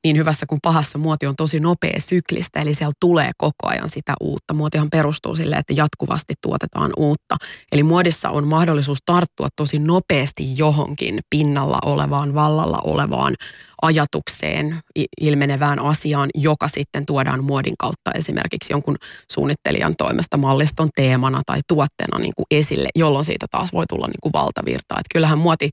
niin 0.04 0.18
hyvässä 0.18 0.46
kuin 0.46 0.60
pahassa 0.62 0.98
muoti 0.98 1.28
on 1.28 1.36
tosi 1.36 1.60
nopea 1.60 2.00
syklistä, 2.00 2.62
eli 2.62 2.74
siellä 2.74 2.94
tulee 3.00 3.32
koko 3.38 3.68
ajan 3.68 3.90
sitä 3.90 4.14
uutta. 4.22 4.54
Muotihan 4.54 4.90
perustuu 4.90 5.36
sille, 5.36 5.56
että 5.56 5.74
jatkuvasti 5.74 6.34
tuotetaan 6.42 6.92
uutta. 6.98 7.36
Eli 7.72 7.84
muodissa 7.84 8.30
on 8.30 8.48
mahdollisuus 8.48 9.00
tarttua 9.06 9.48
tosi 9.56 9.80
nopeasti 9.80 10.58
johonkin 10.58 11.20
pinnalla 11.30 11.80
olevaan, 11.86 12.34
vallalla 12.34 12.80
olevaan 12.84 13.36
ajatukseen, 13.82 14.80
ilmenevään 15.22 15.80
asiaan, 15.80 16.30
joka 16.36 16.68
sitten 16.68 17.06
tuodaan 17.06 17.44
muodin 17.44 17.76
kautta 17.80 18.12
esimerkiksi 18.12 18.74
jonkun 18.74 18.96
suunnittelijan 19.32 19.96
toimesta 19.98 20.38
malliston 20.38 20.90
teemana 20.96 21.42
tai 21.46 21.60
tuotteena 21.68 22.20
niin 22.20 22.34
kuin 22.36 22.46
esille, 22.52 22.90
jolloin 22.96 23.26
siitä 23.26 23.46
taas 23.52 23.74
voi 23.74 23.86
tulla 23.90 24.08
niin 24.08 24.22
kuin 24.22 24.34
valtavirtaa. 24.34 25.00
Että 25.00 25.14
kyllähän 25.14 25.38
muoti 25.38 25.70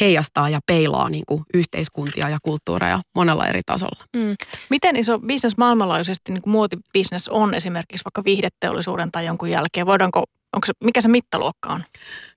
heijastaa 0.00 0.48
ja 0.48 0.60
peilaa 0.66 1.08
niin 1.08 1.22
kuin 1.28 1.42
yhteiskuntia 1.54 2.28
ja 2.28 2.38
kulttuureja 2.42 3.00
monella 3.14 3.46
eri 3.46 3.60
tasolla. 3.66 4.04
Mm. 4.16 4.36
Miten 4.70 4.96
iso 4.96 5.18
bisnes 5.18 5.56
maailmanlaajuisesti 5.56 6.32
niin 6.32 6.42
muotibisnes 6.46 7.28
on 7.28 7.54
esimerkiksi 7.54 8.04
vaikka 8.04 8.24
viihdeteollisuuden 8.24 9.10
tai 9.12 9.26
jonkun 9.26 9.50
jälkeen? 9.50 9.86
Voidaanko 9.86 10.24
Onko 10.52 10.66
se, 10.66 10.72
mikä 10.84 11.00
se 11.00 11.08
mittaluokka 11.08 11.68
on? 11.68 11.84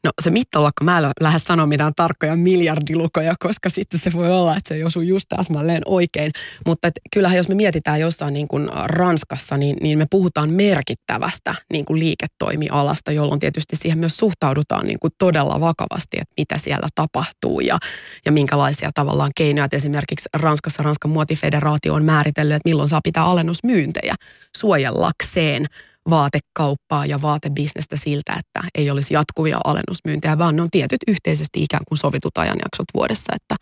No 0.03 0.11
se 0.21 0.29
mittaluokka, 0.29 0.83
mä 0.83 0.97
en 0.97 1.05
lähde 1.19 1.39
sanoa 1.39 1.65
mitään 1.65 1.93
tarkkoja 1.95 2.35
miljardilukoja, 2.35 3.35
koska 3.39 3.69
sitten 3.69 3.99
se 3.99 4.13
voi 4.13 4.31
olla, 4.31 4.57
että 4.57 4.67
se 4.67 4.75
ei 4.75 4.83
osu 4.83 5.01
just 5.01 5.25
täsmälleen 5.29 5.81
oikein. 5.85 6.31
Mutta 6.65 6.87
et 6.87 6.93
kyllähän 7.13 7.37
jos 7.37 7.49
me 7.49 7.55
mietitään 7.55 7.99
jossain 7.99 8.33
niin 8.33 8.47
kuin 8.47 8.69
Ranskassa, 8.85 9.57
niin, 9.57 9.77
niin 9.81 9.97
me 9.97 10.05
puhutaan 10.09 10.49
merkittävästä 10.49 11.55
niin 11.71 11.85
kuin 11.85 11.99
liiketoimialasta, 11.99 13.11
jolloin 13.11 13.39
tietysti 13.39 13.75
siihen 13.75 13.97
myös 13.97 14.17
suhtaudutaan 14.17 14.87
niin 14.87 14.99
kuin 14.99 15.11
todella 15.17 15.59
vakavasti, 15.59 16.17
että 16.21 16.33
mitä 16.37 16.57
siellä 16.57 16.87
tapahtuu 16.95 17.59
ja, 17.59 17.77
ja 18.25 18.31
minkälaisia 18.31 18.91
tavallaan 18.93 19.31
keinoja. 19.35 19.65
Et 19.65 19.73
esimerkiksi 19.73 20.29
Ranskassa 20.33 20.83
Ranskan 20.83 21.11
muotifederaatio 21.11 21.93
on 21.93 22.05
määritellyt, 22.05 22.55
että 22.55 22.69
milloin 22.69 22.89
saa 22.89 23.01
pitää 23.03 23.23
alennusmyyntejä 23.23 24.15
suojellakseen 24.57 25.67
vaatekauppaa 26.09 27.05
ja 27.05 27.21
vaatebisnestä 27.21 27.95
siltä, 27.95 28.33
että 28.33 28.69
ei 28.75 28.91
olisi 28.91 29.13
jatkuvia 29.13 29.59
alennusmyyntejä, 29.65 30.37
vaan 30.37 30.55
ne 30.55 30.61
on 30.61 30.71
tietyt 30.71 30.99
yhteisesti 31.07 31.63
ikään 31.63 31.83
kuin 31.87 31.97
sovitut 31.97 32.37
ajanjaksot 32.37 32.85
vuodessa, 32.93 33.33
että 33.35 33.55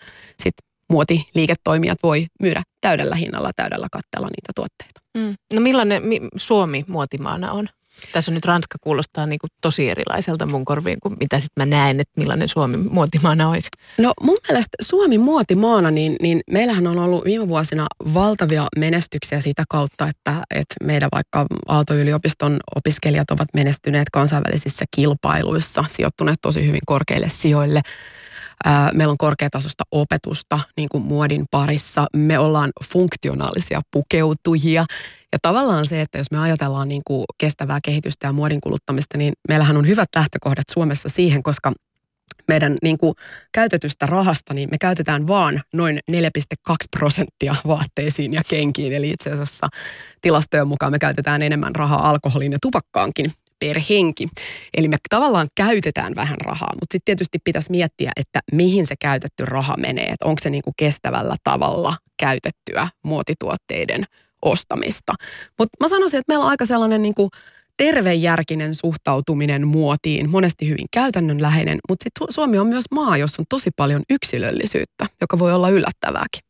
sitten 0.44 0.68
muotiliiketoimijat 0.90 1.98
voi 2.04 2.26
myydä 2.42 2.64
täydellä 2.82 3.16
hinnalla, 3.16 3.52
täydellä 3.56 3.88
katteella 3.92 4.28
niitä 4.28 4.52
tuotteita. 4.56 5.02
Mm. 5.18 5.36
No 5.54 5.62
millainen 5.62 6.04
Suomi 6.36 6.86
muotimaana 6.88 7.52
on? 7.52 7.68
Tässä 8.12 8.32
on 8.32 8.36
nyt 8.36 8.46
Ranska 8.46 8.78
kuulostaa 8.82 9.26
niin 9.26 9.40
kuin 9.40 9.52
tosi 9.62 9.90
erilaiselta 9.90 10.46
mun 10.46 10.66
korviin 10.66 11.00
kuin 11.04 11.16
mitä 11.20 11.40
sitten 11.40 11.62
mä 11.62 11.78
näen, 11.78 12.00
että 12.00 12.14
millainen 12.18 12.48
Suomi 12.48 12.78
muotimaana 12.78 13.50
olisi. 13.50 13.70
No 13.98 14.14
mun 14.22 14.38
mielestä 14.48 14.78
Suomi 14.82 15.18
muotimaana, 15.18 15.92
niin, 15.92 16.16
niin 16.22 16.42
meillähän 16.52 16.88
on 16.88 17.00
ollut 17.00 17.26
viime 17.26 17.48
vuosina 17.48 17.88
valtavia 18.14 18.68
menestyksiä 18.78 19.42
sitä 19.42 19.64
kautta, 19.70 20.08
että, 20.08 20.44
että 20.56 20.76
meidän 20.84 21.10
vaikka 21.12 21.46
Aalto-yliopiston 21.68 22.60
opiskelijat 22.76 23.32
ovat 23.32 23.48
menestyneet 23.54 24.10
kansainvälisissä 24.10 24.86
kilpailuissa, 24.96 25.84
sijoittuneet 25.88 26.40
tosi 26.42 26.68
hyvin 26.68 26.82
korkeille 26.86 27.30
sijoille– 27.30 27.82
Meillä 28.94 29.12
on 29.12 29.18
korkeatasosta 29.18 29.84
opetusta 29.92 30.60
niin 30.78 30.90
kuin 30.90 31.04
muodin 31.04 31.46
parissa. 31.52 32.08
Me 32.16 32.40
ollaan 32.40 32.72
funktionaalisia 32.94 33.82
pukeutujia. 33.92 34.86
Ja 35.34 35.38
tavallaan 35.42 35.86
se, 35.86 36.02
että 36.02 36.18
jos 36.18 36.32
me 36.32 36.40
ajatellaan 36.40 36.90
niin 36.90 37.02
kuin 37.06 37.26
kestävää 37.38 37.80
kehitystä 37.86 38.28
ja 38.28 38.34
muodin 38.34 38.62
kuluttamista, 38.62 39.18
niin 39.18 39.34
meillähän 39.50 39.78
on 39.78 39.88
hyvät 39.88 40.10
lähtökohdat 40.16 40.66
Suomessa 40.72 41.10
siihen, 41.10 41.44
koska 41.44 41.72
meidän 42.48 42.76
niin 42.82 42.98
kuin 42.98 43.14
käytetystä 43.54 44.06
rahasta, 44.06 44.54
niin 44.54 44.70
me 44.72 44.78
käytetään 44.82 45.28
vaan 45.28 45.62
noin 45.74 46.00
4,2 46.12 46.76
prosenttia 46.98 47.56
vaatteisiin 47.68 48.34
ja 48.34 48.42
kenkiin. 48.50 48.94
Eli 48.94 49.10
itse 49.10 49.32
asiassa 49.32 49.68
tilastojen 50.22 50.68
mukaan 50.68 50.92
me 50.92 51.00
käytetään 51.00 51.42
enemmän 51.44 51.76
rahaa 51.76 52.10
alkoholiin 52.10 52.52
ja 52.52 52.58
tupakkaankin 52.62 53.32
per 53.62 53.82
henki. 53.90 54.28
Eli 54.78 54.88
me 54.88 54.98
tavallaan 55.10 55.48
käytetään 55.56 56.16
vähän 56.16 56.38
rahaa, 56.42 56.74
mutta 56.74 56.94
sitten 56.94 57.06
tietysti 57.06 57.38
pitäisi 57.44 57.72
miettiä, 57.72 58.12
että 58.16 58.40
mihin 58.52 58.86
se 58.86 58.96
käytetty 59.00 59.46
raha 59.46 59.78
menee. 59.78 60.06
Että 60.06 60.26
onko 60.26 60.40
se 60.44 60.50
niin 60.50 60.64
kuin 60.64 60.74
kestävällä 60.78 61.36
tavalla 61.44 61.98
käytettyä 62.18 62.88
muotituotteiden 63.04 64.04
ostamista. 64.42 65.14
Mutta 65.58 65.78
mä 65.80 65.88
sanoisin, 65.88 66.20
että 66.20 66.32
meillä 66.32 66.44
on 66.46 66.52
aika 66.52 66.66
sellainen 66.66 67.02
niin 67.02 67.16
kuin 67.16 67.30
tervejärkinen 67.78 68.76
suhtautuminen 68.76 69.68
muotiin, 69.68 70.30
monesti 70.30 70.68
hyvin 70.68 70.88
käytännönläheinen, 70.94 71.80
mutta 71.90 72.04
sitten 72.04 72.28
Suomi 72.30 72.58
on 72.58 72.68
myös 72.68 72.86
maa, 72.92 73.18
jossa 73.18 73.42
on 73.42 73.46
tosi 73.50 73.70
paljon 73.76 74.04
yksilöllisyyttä, 74.10 75.06
joka 75.22 75.40
voi 75.40 75.54
olla 75.54 75.70
yllättävääkin. 75.70 76.42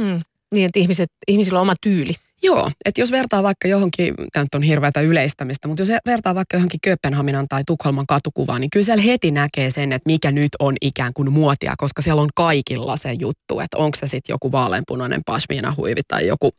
Hmm. 0.00 0.20
Niin, 0.54 0.66
että 0.66 0.80
ihmiset, 0.80 1.12
ihmisillä 1.28 1.58
on 1.58 1.62
oma 1.62 1.74
tyyli. 1.80 2.12
Joo, 2.44 2.70
että 2.84 3.00
jos 3.00 3.10
vertaa 3.12 3.42
vaikka 3.42 3.68
johonkin, 3.68 4.14
tämä 4.32 4.46
on 4.54 4.62
hirveätä 4.62 5.00
yleistämistä, 5.00 5.68
mutta 5.68 5.82
jos 5.82 5.88
vertaa 6.06 6.34
vaikka 6.34 6.56
johonkin 6.56 6.80
Kööpenhaminan 6.82 7.46
tai 7.48 7.62
Tukholman 7.66 8.06
katukuvaan, 8.06 8.60
niin 8.60 8.70
kyllä 8.70 8.84
siellä 8.84 9.02
heti 9.02 9.30
näkee 9.30 9.70
sen, 9.70 9.92
että 9.92 10.10
mikä 10.10 10.32
nyt 10.32 10.48
on 10.58 10.74
ikään 10.80 11.12
kuin 11.14 11.32
muotia, 11.32 11.74
koska 11.78 12.02
siellä 12.02 12.22
on 12.22 12.28
kaikilla 12.34 12.96
se 12.96 13.12
juttu, 13.20 13.60
että 13.60 13.76
onko 13.76 13.96
se 13.96 14.06
sitten 14.06 14.32
joku 14.34 14.52
vaaleanpunainen 14.52 15.20
pashmina 15.26 15.74
huivi 15.76 16.00
tai 16.08 16.26
joku 16.26 16.50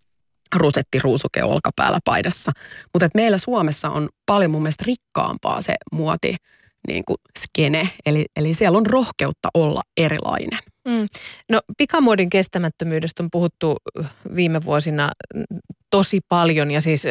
rusetti 0.55 0.99
ruusuke 0.99 1.43
olkapäällä 1.43 1.99
paidassa. 2.05 2.51
Mutta 2.93 3.09
meillä 3.15 3.37
Suomessa 3.37 3.89
on 3.89 4.09
paljon 4.25 4.51
mun 4.51 4.61
mielestä 4.61 4.83
rikkaampaa 4.87 5.61
se 5.61 5.75
muoti 5.91 6.35
niin 6.87 7.05
kuin 7.05 7.17
skene, 7.39 7.89
eli, 8.05 8.25
eli 8.35 8.53
siellä 8.53 8.77
on 8.77 8.85
rohkeutta 8.85 9.49
olla 9.53 9.81
erilainen. 9.97 10.59
Mm. 10.87 11.07
No 11.49 11.61
pikamuodin 11.77 12.29
kestämättömyydestä 12.29 13.23
on 13.23 13.29
puhuttu 13.31 13.77
viime 14.35 14.65
vuosina 14.65 15.11
tosi 15.89 16.19
paljon 16.29 16.71
ja 16.71 16.81
siis 16.81 17.03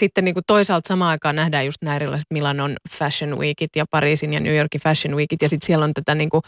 sitten 0.00 0.24
niin 0.24 0.34
kuin 0.34 0.44
toisaalta 0.46 0.88
samaan 0.88 1.10
aikaan 1.10 1.36
nähdään 1.36 1.64
just 1.64 1.82
nämä 1.82 1.96
erilaiset 1.96 2.30
Milanon 2.30 2.76
Fashion 2.98 3.38
Weekit 3.38 3.70
ja 3.76 3.84
Pariisin 3.90 4.32
ja 4.32 4.40
New 4.40 4.56
Yorkin 4.56 4.80
Fashion 4.80 5.16
Weekit 5.16 5.42
ja 5.42 5.48
sitten 5.48 5.66
siellä 5.66 5.84
on 5.84 5.94
tätä 5.94 6.14
niin 6.14 6.30
kuin 6.30 6.42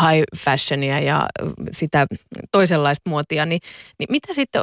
high 0.00 0.24
fashionia 0.44 1.00
ja 1.00 1.26
sitä 1.70 2.06
toisenlaista 2.52 3.10
muotia, 3.10 3.46
niin, 3.46 3.60
niin 3.98 4.06
mitä 4.10 4.32
sitten 4.32 4.62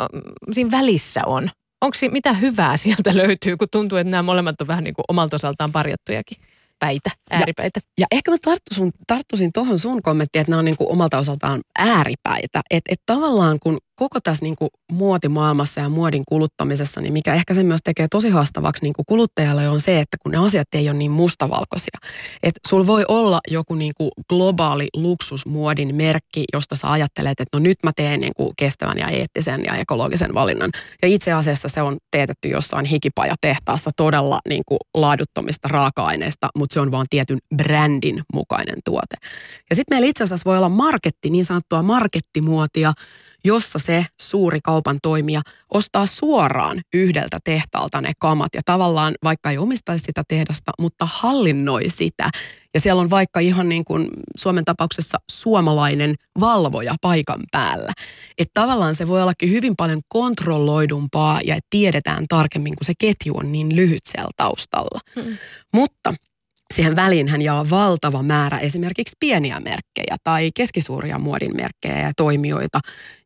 siinä 0.52 0.72
välissä 0.72 1.22
on? 1.26 1.50
Onko 1.82 1.98
mitä 2.12 2.34
hyvää 2.34 2.78
sieltä 2.78 3.18
löytyy, 3.24 3.58
kun 3.58 3.68
tuntuu, 3.72 3.98
että 3.98 4.12
nämä 4.12 4.24
molemmat 4.24 4.62
on 4.62 4.68
vähän 4.68 4.84
niin 4.84 4.94
kuin 4.94 5.06
omalta 5.08 5.36
osaltaan 5.36 5.72
parjattujakin? 5.72 6.38
Päitä, 6.84 7.10
ääripäitä. 7.32 7.80
Ja, 7.84 8.02
ja 8.02 8.08
ehkä 8.12 8.32
mä 8.32 8.38
tarttuisin, 8.42 8.92
tarttuisin 9.08 9.52
tuohon 9.54 9.80
sun 9.80 10.02
kommenttiin, 10.02 10.42
että 10.42 10.52
nämä 10.52 10.60
on 10.60 10.66
niin 10.66 10.78
kuin 10.78 10.92
omalta 10.92 11.18
osaltaan 11.18 11.62
ääripäitä. 11.80 12.62
Että 12.70 12.94
et 12.94 13.02
tavallaan 13.06 13.60
kun 13.60 13.78
koko 13.96 14.20
tässä 14.24 14.46
niin 14.46 14.56
kuin 14.58 14.70
muotimaailmassa 14.92 15.82
ja 15.82 15.90
muodin 15.90 16.24
kuluttamisessa, 16.28 17.02
niin 17.02 17.14
mikä 17.14 17.34
ehkä 17.34 17.54
se 17.54 17.64
myös 17.64 17.82
tekee 17.84 18.08
tosi 18.12 18.30
haastavaksi 18.30 18.84
niin 18.84 18.94
kuin 18.94 19.06
kuluttajalle 19.06 19.70
on 19.70 19.82
se, 19.82 20.00
että 20.00 20.18
kun 20.24 20.32
ne 20.32 20.38
asiat 20.38 20.68
ei 20.74 20.90
ole 20.90 20.98
niin 20.98 21.12
mustavalkoisia. 21.12 21.98
Että 22.44 22.60
sulla 22.68 22.88
voi 22.88 23.06
olla 23.08 23.40
joku 23.48 23.76
niin 23.76 23.94
kuin 23.98 24.10
globaali 24.30 24.88
luksusmuodin 24.96 25.96
merkki, 25.96 26.44
josta 26.54 26.76
sä 26.76 26.92
ajattelet, 26.92 27.40
että 27.40 27.58
no 27.58 27.60
nyt 27.60 27.78
mä 27.84 27.92
teen 27.96 28.20
niin 28.20 28.34
kuin 28.38 28.54
kestävän 28.58 28.98
ja 28.98 29.08
eettisen 29.08 29.64
ja 29.66 29.76
ekologisen 29.76 30.34
valinnan. 30.34 30.72
Ja 31.02 31.08
itse 31.08 31.34
asiassa 31.34 31.70
se 31.70 31.82
on 31.82 31.98
teetetty 32.12 32.50
jossain 32.50 32.86
hikipajatehtaassa 32.86 33.92
todella 33.98 34.40
niin 34.50 34.64
kuin 34.66 34.80
laaduttomista 34.94 35.68
raaka-aineista, 35.68 36.50
mutta 36.56 36.74
se 36.74 36.80
on 36.80 36.92
vaan 36.92 37.06
tietyn 37.10 37.38
brändin 37.56 38.22
mukainen 38.34 38.78
tuote. 38.86 39.16
Ja 39.70 39.76
sitten 39.76 39.96
meillä 39.96 40.10
itse 40.10 40.24
asiassa 40.24 40.50
voi 40.50 40.58
olla 40.58 40.70
marketti, 40.70 41.30
niin 41.30 41.46
sanottua 41.46 41.84
markettimuotia, 41.84 42.94
jossa 43.46 43.80
se 43.80 44.06
suuri 44.22 44.60
kaupan 44.64 44.98
toimija 45.02 45.42
ostaa 45.74 46.06
suoraan 46.06 46.82
yhdeltä 46.94 47.38
tehtaalta 47.44 48.02
ne 48.02 48.12
kamat 48.20 48.50
ja 48.56 48.62
tavallaan 48.66 49.14
vaikka 49.24 49.52
ei 49.52 49.58
omistaisi 49.58 50.06
sitä 50.06 50.24
tehdasta, 50.28 50.72
mutta 50.80 51.08
hallinnoi 51.12 51.90
sitä. 51.90 52.30
Ja 52.74 52.80
siellä 52.80 53.02
on 53.02 53.10
vaikka 53.10 53.40
ihan 53.40 53.70
niin 53.70 53.86
kuin 53.86 54.08
Suomen 54.38 54.66
tapauksessa 54.66 55.18
suomalainen 55.32 56.16
valvoja 56.40 56.96
paikan 57.02 57.40
päällä. 57.52 57.94
Että 58.38 58.62
tavallaan 58.62 58.96
se 58.96 59.08
voi 59.08 59.22
ollakin 59.22 59.50
hyvin 59.50 59.74
paljon 59.78 60.02
kontrolloidumpaa 60.08 61.42
ja 61.42 61.60
tiedetään 61.70 62.26
tarkemmin, 62.30 62.76
kun 62.76 62.86
se 62.86 62.94
ketju 63.00 63.34
on 63.38 63.52
niin 63.52 63.76
lyhyt 63.76 64.06
siellä 64.06 64.32
taustalla. 64.38 65.00
Hmm. 65.16 65.38
Mutta 65.74 66.14
siihen 66.74 66.96
väliin 66.96 67.28
hän 67.28 67.42
jaa 67.42 67.70
valtava 67.70 68.24
määrä 68.24 68.60
esimerkiksi 68.60 69.16
pieniä 69.20 69.60
merkkejä 69.60 70.16
tai 70.24 70.50
keskisuuria 70.56 71.20
muodin 71.20 71.56
merkkejä 71.56 72.00
ja 72.00 72.12
toimijoita, 72.18 72.80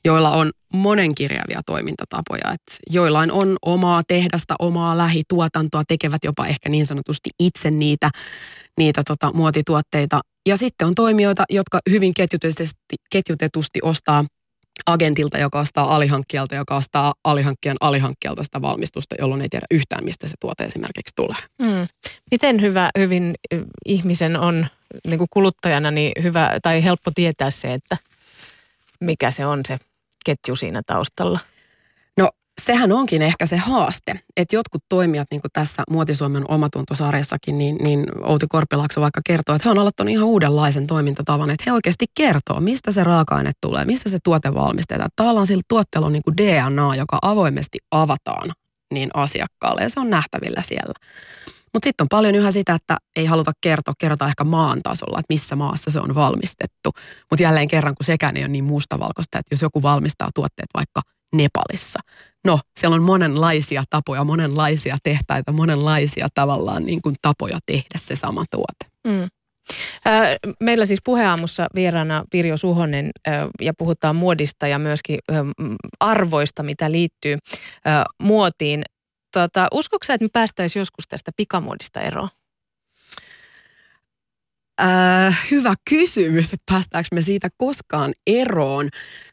joilla 0.06 0.32
on 0.32 0.52
monenkirjavia 0.74 1.62
toimintatapoja. 1.66 2.52
Et 2.54 2.80
joillain 2.90 3.32
on 3.32 3.58
omaa 3.62 4.02
tehdasta, 4.08 4.56
omaa 4.60 4.98
lähituotantoa, 4.98 5.84
tekevät 5.88 6.24
jopa 6.24 6.48
ehkä 6.48 6.70
niin 6.70 6.86
sanotusti 6.86 7.30
itse 7.40 7.72
niitä, 7.72 8.10
niitä 8.78 9.02
tota, 9.08 9.34
muotituotteita. 9.34 10.22
Ja 10.48 10.58
sitten 10.58 10.88
on 10.88 10.96
toimijoita, 10.96 11.44
jotka 11.50 11.80
hyvin 11.90 12.14
ketjutetusti, 12.14 12.96
ketjutetusti 13.12 13.80
ostaa 13.84 14.24
agentilta, 14.86 15.38
joka 15.38 15.60
ostaa 15.60 15.96
alihankkijalta, 15.96 16.56
joka 16.56 16.76
ostaa 16.76 17.14
alihankkijan 17.24 17.78
alihankkijalta 17.82 18.44
sitä 18.44 18.62
valmistusta, 18.62 19.16
jolloin 19.20 19.42
ei 19.42 19.50
tiedä 19.50 19.66
yhtään, 19.72 20.06
mistä 20.06 20.28
se 20.28 20.36
tuote 20.40 20.64
esimerkiksi 20.64 21.16
tulee. 21.16 21.38
Mm. 21.62 21.88
Miten 22.32 22.62
hyvä, 22.62 22.90
hyvin 22.98 23.36
ihmisen 23.86 24.38
on 24.40 24.68
niin 25.08 25.18
kuin 25.18 25.28
kuluttajana 25.30 25.92
niin 25.92 26.12
hyvä 26.24 26.60
tai 26.62 26.84
helppo 26.84 27.12
tietää 27.16 27.52
se, 27.52 27.74
että 27.74 27.98
mikä 29.00 29.32
se 29.32 29.46
on 29.46 29.62
se 29.68 29.78
ketju 30.26 30.56
siinä 30.56 30.82
taustalla? 30.86 31.40
Sehän 32.68 32.92
onkin 32.92 33.22
ehkä 33.22 33.46
se 33.46 33.58
haaste, 33.58 34.20
että 34.38 34.56
jotkut 34.56 34.84
toimijat, 34.90 35.28
niin 35.32 35.42
kuin 35.42 35.52
tässä 35.54 35.84
Muotisuomen 35.90 36.44
omatuntosarjassakin, 36.48 37.58
niin, 37.58 37.76
niin 37.82 38.06
Outi 38.24 38.46
Korpilakso 38.50 39.02
vaikka 39.02 39.22
kertoo, 39.26 39.56
että 39.56 39.70
he 39.70 39.72
on 39.72 39.80
aloittanut 39.80 40.12
ihan 40.12 40.28
uudenlaisen 40.28 40.88
toimintatavan, 40.88 41.50
että 41.50 41.64
he 41.68 41.74
oikeasti 41.74 42.06
kertoo, 42.18 42.60
mistä 42.60 42.92
se 42.92 43.04
raaka-aine 43.04 43.52
tulee, 43.62 43.86
missä 43.86 44.10
se 44.10 44.18
tuote 44.24 44.54
valmistetaan. 44.54 45.10
Tavallaan 45.16 45.48
sillä 45.48 45.64
tuotteella 45.68 46.08
on 46.08 46.14
niin 46.14 46.24
kuin 46.24 46.38
DNA, 46.38 46.96
joka 46.96 47.20
avoimesti 47.22 47.78
avataan 47.92 48.52
niin 48.94 49.10
asiakkaalle 49.14 49.82
ja 49.82 49.90
se 49.90 50.00
on 50.00 50.10
nähtävillä 50.10 50.62
siellä. 50.62 50.94
Mutta 51.74 51.88
sitten 51.88 52.04
on 52.04 52.10
paljon 52.10 52.36
yhä 52.36 52.52
sitä, 52.52 52.74
että 52.74 52.98
ei 53.16 53.26
haluta 53.26 53.52
kertoa, 53.62 53.94
kerrotaan 53.98 54.30
ehkä 54.30 54.44
maan 54.44 54.84
tasolla, 54.84 55.20
että 55.20 55.34
missä 55.34 55.56
maassa 55.56 55.92
se 55.92 56.00
on 56.00 56.16
valmistettu. 56.16 56.92
Mutta 57.32 57.44
jälleen 57.44 57.68
kerran, 57.68 57.96
kun 57.96 58.06
sekään 58.06 58.38
ei 58.38 58.44
ole 58.44 58.48
niin 58.48 58.64
mustavalkoista, 58.64 59.40
että 59.40 59.54
jos 59.54 59.62
joku 59.62 59.82
valmistaa 59.82 60.30
tuotteet 60.36 60.70
vaikka 60.74 61.02
Nepalissa, 61.36 62.00
no 62.48 62.60
siellä 62.80 62.96
on 62.96 63.04
monenlaisia 63.04 63.84
tapoja, 63.90 64.24
monenlaisia 64.24 64.98
tehtaita, 65.04 65.52
monenlaisia 65.52 66.28
tavallaan 66.34 66.86
niin 66.86 67.02
kuin 67.02 67.16
tapoja 67.22 67.58
tehdä 67.66 67.96
se 67.96 68.16
sama 68.16 68.44
tuote. 68.52 68.86
Mm. 69.08 69.28
Meillä 70.60 70.86
siis 70.86 71.00
puheaamussa 71.04 71.68
vieraana 71.76 72.24
Pirjo 72.32 72.58
Suhonen 72.58 73.10
ja 73.62 73.74
puhutaan 73.78 74.16
muodista 74.16 74.68
ja 74.68 74.80
myöskin 74.80 75.20
arvoista, 76.00 76.64
mitä 76.64 76.92
liittyy 76.92 77.38
muotiin. 78.20 78.84
Tota, 79.34 79.68
uskoksa, 79.74 80.14
että 80.14 80.26
me 80.26 80.30
päästäisiin 80.34 80.82
joskus 80.82 81.08
tästä 81.08 81.32
pikamuodista 81.38 82.02
eroon? 82.02 82.30
Äh, 84.82 85.48
hyvä 85.52 85.74
kysymys, 85.90 86.54
että 86.54 86.72
päästäänkö 86.72 87.08
me 87.14 87.22
siitä 87.22 87.48
koskaan 87.58 88.14
eroon. 88.28 88.90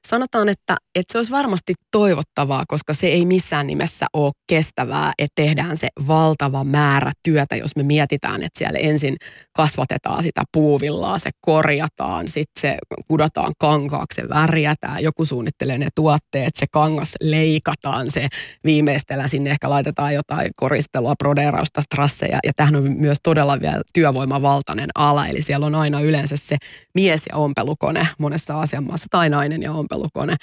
Sanotaan, 0.09 0.49
että, 0.49 0.77
että 0.95 1.13
se 1.13 1.19
olisi 1.19 1.31
varmasti 1.31 1.75
toivottavaa, 1.91 2.65
koska 2.69 2.95
se 2.95 3.07
ei 3.07 3.27
missään 3.27 3.67
nimessä 3.67 4.07
ole 4.13 4.33
kestävää, 4.47 5.13
että 5.19 5.43
tehdään 5.43 5.77
se 5.77 5.89
valtava 6.07 6.65
määrä 6.65 7.13
työtä, 7.23 7.57
jos 7.57 7.77
me 7.77 7.83
mietitään, 7.83 8.43
että 8.43 8.59
siellä 8.59 8.79
ensin 8.79 9.17
kasvatetaan 9.53 10.23
sitä 10.23 10.43
puuvillaa, 10.53 11.19
se 11.19 11.31
korjataan, 11.41 12.29
sitten 12.29 12.61
se 12.61 12.77
kudotaan 13.09 13.53
kankaaksi, 13.59 14.21
se 14.21 14.29
värjätään, 14.29 15.03
joku 15.03 15.25
suunnittelee 15.25 15.79
ne 15.79 15.89
tuotteet, 15.95 16.57
se 16.57 16.67
kangas 16.71 17.15
leikataan, 17.21 18.11
se 18.11 18.29
viimeistellään 18.65 19.29
sinne 19.29 19.51
ehkä 19.51 19.71
laitetaan 19.71 20.15
jotain 20.15 20.51
koristelua, 20.57 21.15
brodeerausta, 21.19 21.83
strasseja, 21.83 22.39
ja 22.45 22.53
tähän 22.57 22.77
on 22.77 22.93
myös 22.93 23.19
todella 23.23 23.61
vielä 23.61 23.83
työvoimavaltainen 23.95 24.91
ala, 24.95 25.34
Eli 25.35 25.43
siellä 25.43 25.67
on 25.67 25.75
aina 25.75 26.00
yleensä 26.00 26.37
se 26.37 26.57
mies 26.95 27.23
ja 27.29 27.37
ompelukone 27.37 28.09
monessa 28.19 28.61
asianmaassa 28.61 29.07
tai 29.11 29.29
nainen 29.29 29.62
ja 29.62 29.73
ompelukone. 29.73 30.37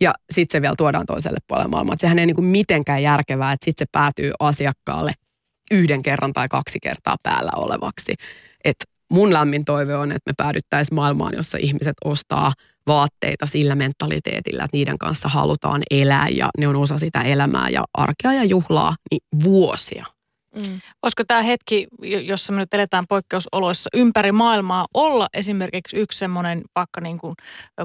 Ja 0.00 0.12
sitten 0.32 0.58
se 0.58 0.62
vielä 0.62 0.74
tuodaan 0.78 1.06
toiselle 1.06 1.38
puolelle 1.48 1.70
maailmaa. 1.70 1.96
sehän 1.98 2.18
ei 2.18 2.26
niin 2.26 2.36
kuin 2.36 2.44
mitenkään 2.44 3.02
järkevää, 3.02 3.52
että 3.52 3.64
sitten 3.64 3.86
se 3.86 3.90
päätyy 3.92 4.32
asiakkaalle 4.40 5.12
yhden 5.70 6.02
kerran 6.02 6.32
tai 6.32 6.48
kaksi 6.48 6.78
kertaa 6.82 7.16
päällä 7.22 7.52
olevaksi. 7.56 8.14
Et 8.64 8.76
mun 9.12 9.32
lämmin 9.32 9.64
toive 9.64 9.96
on, 9.96 10.12
että 10.12 10.30
me 10.30 10.34
päädyttäisiin 10.36 10.94
maailmaan, 10.94 11.34
jossa 11.36 11.58
ihmiset 11.58 11.94
ostaa 12.04 12.52
vaatteita 12.86 13.46
sillä 13.46 13.74
mentaliteetillä, 13.74 14.64
että 14.64 14.76
niiden 14.76 14.98
kanssa 14.98 15.28
halutaan 15.28 15.82
elää 15.90 16.26
ja 16.28 16.48
ne 16.58 16.68
on 16.68 16.76
osa 16.76 16.98
sitä 16.98 17.22
elämää 17.22 17.68
ja 17.68 17.84
arkea 17.94 18.32
ja 18.32 18.44
juhlaa 18.44 18.94
niin 19.10 19.42
vuosia. 19.44 20.06
Mm. 20.54 20.80
Olisiko 21.02 21.22
tämä 21.26 21.42
hetki, 21.42 21.86
jossa 22.02 22.52
me 22.52 22.58
nyt 22.58 22.74
eletään 22.74 23.04
poikkeusoloissa 23.08 23.90
ympäri 23.94 24.32
maailmaa, 24.32 24.86
olla 24.94 25.28
esimerkiksi 25.34 25.96
yksi 25.96 26.18
semmoinen 26.18 26.62
vaikka 26.76 27.00
niin 27.00 27.18
kuin 27.18 27.34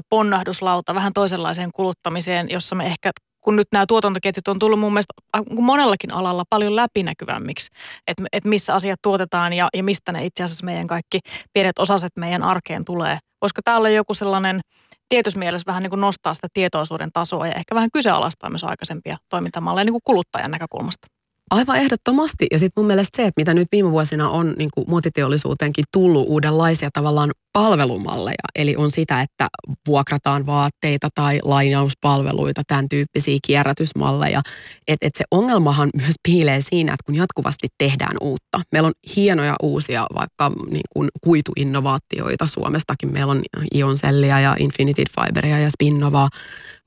ponnahduslauta 0.08 0.94
vähän 0.94 1.12
toisenlaiseen 1.12 1.70
kuluttamiseen, 1.74 2.50
jossa 2.50 2.74
me 2.74 2.86
ehkä 2.86 3.10
kun 3.40 3.56
nyt 3.56 3.68
nämä 3.72 3.86
tuotantoketjut 3.86 4.48
on 4.48 4.58
tullut 4.58 4.80
mun 4.80 4.92
mielestä 4.92 5.14
monellakin 5.60 6.12
alalla 6.12 6.44
paljon 6.50 6.76
läpinäkyvämmiksi, 6.76 7.70
että, 8.06 8.22
että 8.32 8.48
missä 8.48 8.74
asiat 8.74 8.98
tuotetaan 9.02 9.52
ja, 9.52 9.68
ja 9.74 9.84
mistä 9.84 10.12
ne 10.12 10.24
itse 10.24 10.44
asiassa 10.44 10.64
meidän 10.64 10.86
kaikki 10.86 11.20
pienet 11.52 11.78
osaset 11.78 12.12
meidän 12.16 12.42
arkeen 12.42 12.84
tulee. 12.84 13.18
Voisiko 13.42 13.60
tämä 13.64 13.76
olla 13.76 13.88
joku 13.88 14.14
sellainen 14.14 14.60
tietyssä 15.08 15.38
mielessä 15.38 15.66
vähän 15.66 15.82
niin 15.82 15.90
kuin 15.90 16.00
nostaa 16.00 16.34
sitä 16.34 16.48
tietoisuuden 16.52 17.12
tasoa 17.12 17.46
ja 17.46 17.54
ehkä 17.54 17.74
vähän 17.74 17.90
kyseenalaistaa 17.92 18.50
myös 18.50 18.64
aikaisempia 18.64 19.16
toimintamalleja 19.28 19.84
niin 19.84 19.92
kuin 19.92 20.04
kuluttajan 20.04 20.50
näkökulmasta? 20.50 21.19
Aivan 21.50 21.78
ehdottomasti. 21.78 22.46
Ja 22.50 22.58
sitten 22.58 22.82
mun 22.82 22.86
mielestä 22.86 23.16
se, 23.16 23.26
että 23.26 23.40
mitä 23.40 23.54
nyt 23.54 23.68
viime 23.72 23.90
vuosina 23.90 24.30
on 24.30 24.54
niin 24.58 24.70
muotiteollisuuteenkin 24.86 25.84
tullut 25.92 26.26
uudenlaisia 26.28 26.90
tavallaan 26.92 27.30
palvelumalleja. 27.52 28.48
Eli 28.54 28.74
on 28.76 28.90
sitä, 28.90 29.20
että 29.20 29.48
vuokrataan 29.86 30.46
vaatteita 30.46 31.08
tai 31.14 31.40
lainauspalveluita, 31.44 32.62
tämän 32.66 32.88
tyyppisiä 32.88 33.38
kierrätysmalleja. 33.46 34.42
Että 34.88 35.06
et 35.06 35.14
se 35.16 35.24
ongelmahan 35.30 35.90
myös 35.96 36.14
piilee 36.28 36.60
siinä, 36.60 36.92
että 36.92 37.04
kun 37.06 37.14
jatkuvasti 37.14 37.68
tehdään 37.78 38.16
uutta. 38.20 38.60
Meillä 38.72 38.86
on 38.86 38.92
hienoja 39.16 39.56
uusia 39.62 40.06
vaikka 40.14 40.52
niin 40.70 40.86
kuin 40.92 41.08
kuituinnovaatioita 41.20 42.46
Suomestakin. 42.46 43.12
Meillä 43.12 43.30
on 43.30 43.42
Ioncellia 43.74 44.40
ja 44.40 44.56
Infinity 44.58 45.04
Fiberia 45.20 45.58
ja 45.58 45.70
Spinnovaa. 45.70 46.28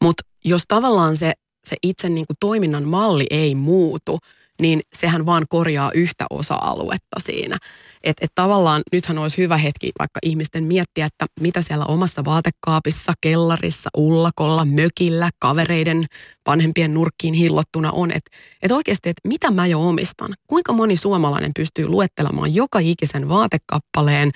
Mutta 0.03 0.23
jos 0.45 0.63
tavallaan 0.67 1.17
se, 1.17 1.33
se 1.65 1.75
itse 1.83 2.09
niin 2.09 2.25
kuin 2.27 2.37
toiminnan 2.39 2.83
malli 2.83 3.25
ei 3.29 3.55
muutu– 3.55 4.19
niin 4.63 4.81
sehän 4.93 5.25
vaan 5.25 5.45
korjaa 5.49 5.91
yhtä 5.93 6.25
osa-aluetta 6.29 7.19
siinä. 7.19 7.57
Että 8.03 8.25
et 8.25 8.31
tavallaan 8.35 8.81
nythän 8.91 9.17
olisi 9.17 9.37
hyvä 9.37 9.57
hetki 9.57 9.91
vaikka 9.99 10.19
ihmisten 10.23 10.65
miettiä, 10.65 11.05
että 11.05 11.25
mitä 11.39 11.61
siellä 11.61 11.85
omassa 11.85 12.25
vaatekaapissa, 12.25 13.13
kellarissa, 13.21 13.89
ullakolla, 13.97 14.65
mökillä, 14.65 15.29
kavereiden, 15.39 16.03
vanhempien 16.47 16.93
nurkkiin 16.93 17.33
hillottuna 17.33 17.91
on. 17.91 18.11
Että 18.11 18.31
et 18.61 18.71
oikeasti, 18.71 19.09
että 19.09 19.27
mitä 19.27 19.51
mä 19.51 19.67
jo 19.67 19.87
omistan? 19.87 20.33
Kuinka 20.47 20.73
moni 20.73 20.97
suomalainen 20.97 21.51
pystyy 21.55 21.87
luettelemaan 21.87 22.55
joka 22.55 22.79
ikisen 22.79 23.29
vaatekappaleen, 23.29 24.31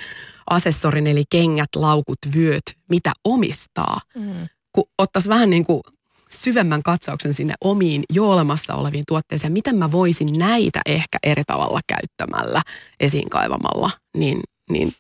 asessorin 0.50 1.08
eli 1.08 1.24
kengät, 1.30 1.76
laukut, 1.76 2.20
vyöt, 2.36 2.64
mitä 2.90 3.12
omistaa? 3.24 4.00
Mm. 4.16 4.48
Kun 4.72 4.84
ottaisi 4.98 5.30
vähän 5.30 5.50
niin 5.50 5.66
kuin 5.66 5.82
syvemmän 6.30 6.84
katsauksen 6.84 7.34
sinne 7.34 7.54
omiin 7.62 8.04
jo 8.14 8.30
olemassa 8.30 8.76
oleviin 8.76 9.04
tuotteisiin. 9.08 9.54
Miten 9.54 9.76
mä 9.76 9.92
voisin 9.92 10.30
näitä 10.38 10.82
ehkä 10.86 11.18
eri 11.24 11.44
tavalla 11.48 11.80
käyttämällä, 11.88 12.62
esiin 13.00 13.30
kaivamalla, 13.30 13.92
niin, 14.18 14.40
niin 14.70 14.94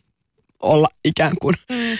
olla 0.61 0.87
ikään 1.05 1.33
kuin 1.41 1.55
mm. 1.69 1.97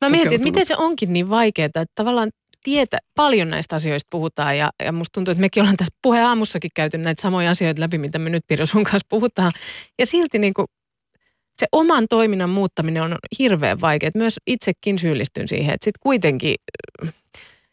Mä 0.00 0.08
mietin, 0.08 0.32
että 0.32 0.48
miten 0.48 0.66
se 0.66 0.76
onkin 0.76 1.12
niin 1.12 1.30
vaikeaa, 1.30 1.66
että 1.66 1.84
tavallaan 1.94 2.30
tietä, 2.62 2.98
paljon 3.16 3.50
näistä 3.50 3.76
asioista 3.76 4.08
puhutaan 4.10 4.58
ja, 4.58 4.70
ja 4.84 4.92
musta 4.92 5.12
tuntuu, 5.12 5.32
että 5.32 5.40
mekin 5.40 5.60
ollaan 5.60 5.76
tässä 5.76 5.94
puheaamussakin 6.02 6.70
käyty 6.74 6.98
näitä 6.98 7.22
samoja 7.22 7.50
asioita 7.50 7.80
läpi, 7.80 7.98
mitä 7.98 8.18
me 8.18 8.30
nyt 8.30 8.44
Pirjo 8.46 8.66
sun 8.66 8.84
kanssa 8.84 9.06
puhutaan. 9.08 9.52
Ja 9.98 10.06
silti 10.06 10.38
niin 10.38 10.54
kuin 10.54 10.66
se 11.56 11.66
oman 11.72 12.06
toiminnan 12.10 12.50
muuttaminen 12.50 13.02
on 13.02 13.16
hirveän 13.38 13.80
vaikeaa. 13.80 14.10
Myös 14.14 14.36
itsekin 14.46 14.98
syyllistyn 14.98 15.48
siihen, 15.48 15.74
että 15.74 15.84
sitten 15.84 16.00
kuitenkin 16.02 16.54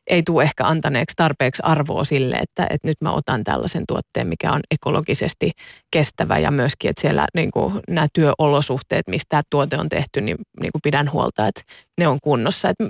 ei 0.10 0.24
tule 0.24 0.44
ehkä 0.44 0.68
antaneeksi 0.68 1.14
tarpeeksi 1.16 1.62
arvoa 1.66 2.04
sille, 2.04 2.36
että, 2.36 2.68
että 2.70 2.88
nyt 2.88 2.98
mä 3.02 3.12
otan 3.12 3.44
tällaisen 3.44 3.84
tuotteen, 3.88 4.28
mikä 4.28 4.52
on 4.52 4.62
ekologisesti 4.72 5.52
kestävä 5.92 6.40
ja 6.40 6.52
myöskin, 6.52 6.90
että 6.90 7.02
siellä 7.02 7.28
niin 7.36 7.52
kuin, 7.52 7.74
nämä 7.90 8.08
työolosuhteet, 8.14 9.08
mistä 9.08 9.26
tämä 9.30 9.42
tuote 9.50 9.78
on 9.78 9.90
tehty, 9.90 10.22
niin, 10.22 10.38
niin 10.62 10.72
kuin 10.72 10.82
pidän 10.84 11.12
huolta, 11.12 11.48
että 11.48 11.62
ne 11.98 12.08
on 12.08 12.18
kunnossa. 12.24 12.70
Että 12.70 12.84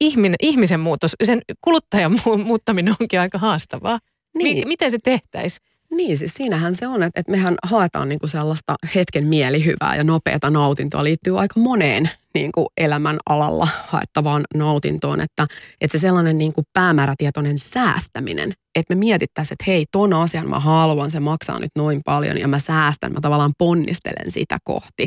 ihminen, 0.00 0.36
ihmisen 0.42 0.80
muutos, 0.80 1.16
sen 1.24 1.40
kuluttajan 1.60 2.18
muuttaminen 2.44 2.94
onkin 3.00 3.20
aika 3.20 3.38
haastavaa. 3.38 3.98
Niin. 4.34 4.68
Miten 4.68 4.90
se 4.90 4.98
tehtäisiin? 5.04 5.66
Niin, 5.90 6.18
siis 6.18 6.34
siinähän 6.34 6.74
se 6.74 6.86
on, 6.86 7.02
että, 7.02 7.20
että 7.20 7.32
mehän 7.32 7.54
haetaan 7.62 8.08
niinku 8.08 8.28
sellaista 8.28 8.74
hetken 8.94 9.26
mielihyvää 9.26 9.96
ja 9.96 10.04
nopeata 10.04 10.50
nautintoa 10.50 11.04
liittyy 11.04 11.40
aika 11.40 11.60
moneen 11.60 12.10
niin 12.34 12.52
kuin 12.52 12.66
elämän 12.76 13.16
alalla 13.26 13.68
haettavaan 13.86 14.44
nautintoon, 14.54 15.20
että, 15.20 15.46
että 15.80 15.98
se 15.98 16.00
sellainen 16.00 16.38
niin 16.38 16.52
kuin 16.52 16.64
päämäärätietoinen 16.72 17.58
säästäminen, 17.58 18.52
että 18.74 18.94
me 18.94 18.98
mietittäisiin, 18.98 19.54
että 19.54 19.64
hei, 19.66 19.84
ton 19.92 20.12
asian 20.12 20.48
mä 20.48 20.60
haluan, 20.60 21.10
se 21.10 21.20
maksaa 21.20 21.58
nyt 21.58 21.70
noin 21.76 22.00
paljon 22.04 22.38
ja 22.38 22.48
mä 22.48 22.58
säästän, 22.58 23.12
mä 23.12 23.20
tavallaan 23.20 23.52
ponnistelen 23.58 24.30
sitä 24.30 24.58
kohti, 24.64 25.06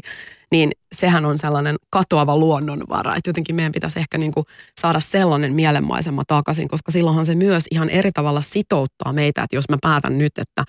niin 0.52 0.72
sehän 0.96 1.26
on 1.26 1.38
sellainen 1.38 1.76
katoava 1.90 2.38
luonnonvara, 2.38 3.16
että 3.16 3.30
jotenkin 3.30 3.56
meidän 3.56 3.72
pitäisi 3.72 4.00
ehkä 4.00 4.18
niin 4.18 4.32
kuin 4.32 4.46
saada 4.82 5.00
sellainen 5.00 5.54
mielenmaisema 5.54 6.24
takaisin, 6.28 6.68
koska 6.68 6.92
silloinhan 6.92 7.26
se 7.26 7.36
myös 7.36 7.64
ihan 7.72 7.90
eri 7.90 8.12
tavalla 8.12 8.42
sitouttaa 8.42 9.14
meitä, 9.14 9.44
että 9.44 9.56
jos 9.56 9.70
mä 9.70 9.78
päätän 9.82 10.18
nyt, 10.18 10.38
että 10.38 10.64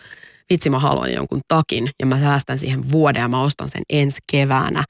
vitsi 0.51 0.71
mä 0.71 0.79
haluan 0.79 1.13
jonkun 1.13 1.41
takin 1.49 1.91
ja 2.01 2.07
mä 2.07 2.21
säästän 2.21 2.59
siihen 2.59 2.93
vuoden 2.93 3.21
ja 3.21 3.29
mä 3.29 3.43
ostan 3.43 3.69
sen 3.69 3.83
ensi 3.91 4.19
keväänä, 4.33 4.85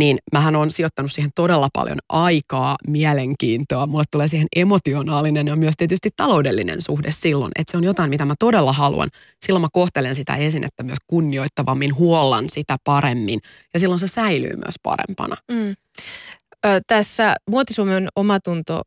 niin 0.00 0.18
mähän 0.32 0.56
on 0.56 0.70
sijoittanut 0.70 1.12
siihen 1.12 1.30
todella 1.34 1.68
paljon 1.72 1.98
aikaa, 2.08 2.76
mielenkiintoa. 2.86 3.86
Mulle 3.86 4.04
tulee 4.10 4.28
siihen 4.28 4.48
emotionaalinen 4.56 5.46
ja 5.46 5.56
myös 5.56 5.74
tietysti 5.76 6.10
taloudellinen 6.16 6.82
suhde 6.82 7.10
silloin, 7.10 7.52
että 7.58 7.70
se 7.70 7.76
on 7.76 7.84
jotain, 7.84 8.10
mitä 8.10 8.24
mä 8.24 8.34
todella 8.38 8.72
haluan. 8.72 9.08
Silloin 9.46 9.62
mä 9.62 9.68
kohtelen 9.72 10.14
sitä 10.14 10.36
esinettä 10.36 10.82
myös 10.82 10.98
kunnioittavammin, 11.06 11.96
huollan 11.96 12.44
sitä 12.48 12.76
paremmin 12.84 13.40
ja 13.74 13.80
silloin 13.80 13.98
se 14.00 14.08
säilyy 14.08 14.56
myös 14.56 14.74
parempana. 14.82 15.36
Mm. 15.52 15.76
Ö, 16.66 16.80
tässä 16.86 17.36
Muotisuomen 17.50 18.08
omatunto 18.16 18.82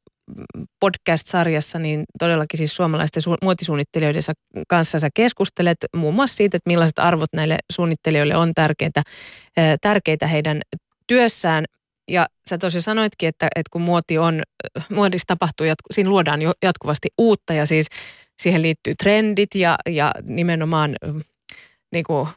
podcast-sarjassa, 0.80 1.80
niin 1.80 2.04
todellakin 2.20 2.58
siis 2.58 2.76
suomalaisten 2.76 3.24
su- 3.24 3.38
muotisuunnittelijoiden 3.42 4.22
kanssa 4.68 5.00
sä 5.00 5.10
keskustelet 5.14 5.78
muun 5.96 6.14
muassa 6.14 6.36
siitä, 6.36 6.58
että 6.58 6.70
millaiset 6.70 7.00
arvot 7.00 7.30
näille 7.36 7.58
suunnittelijoille 7.72 8.36
on 8.36 8.52
tärkeitä, 8.56 9.04
tärkeitä 9.82 10.28
heidän 10.28 10.62
työssään. 11.08 11.66
Ja 12.12 12.28
sä 12.50 12.58
tosiaan 12.58 12.82
sanoitkin, 12.82 13.30
että, 13.30 13.48
että 13.56 13.70
kun 13.72 13.82
muoti 13.82 14.18
on, 14.18 14.42
muodissa 14.90 15.28
tapahtuu, 15.28 15.68
siinä 15.92 16.10
luodaan 16.10 16.42
jo 16.42 16.52
jatkuvasti 16.64 17.10
uutta 17.18 17.54
ja 17.54 17.66
siis 17.66 17.88
siihen 18.42 18.62
liittyy 18.62 18.94
trendit 18.96 19.56
ja, 19.56 19.78
ja 19.90 20.12
nimenomaan 20.24 20.96
niin 21.94 22.04
kuin, 22.04 22.30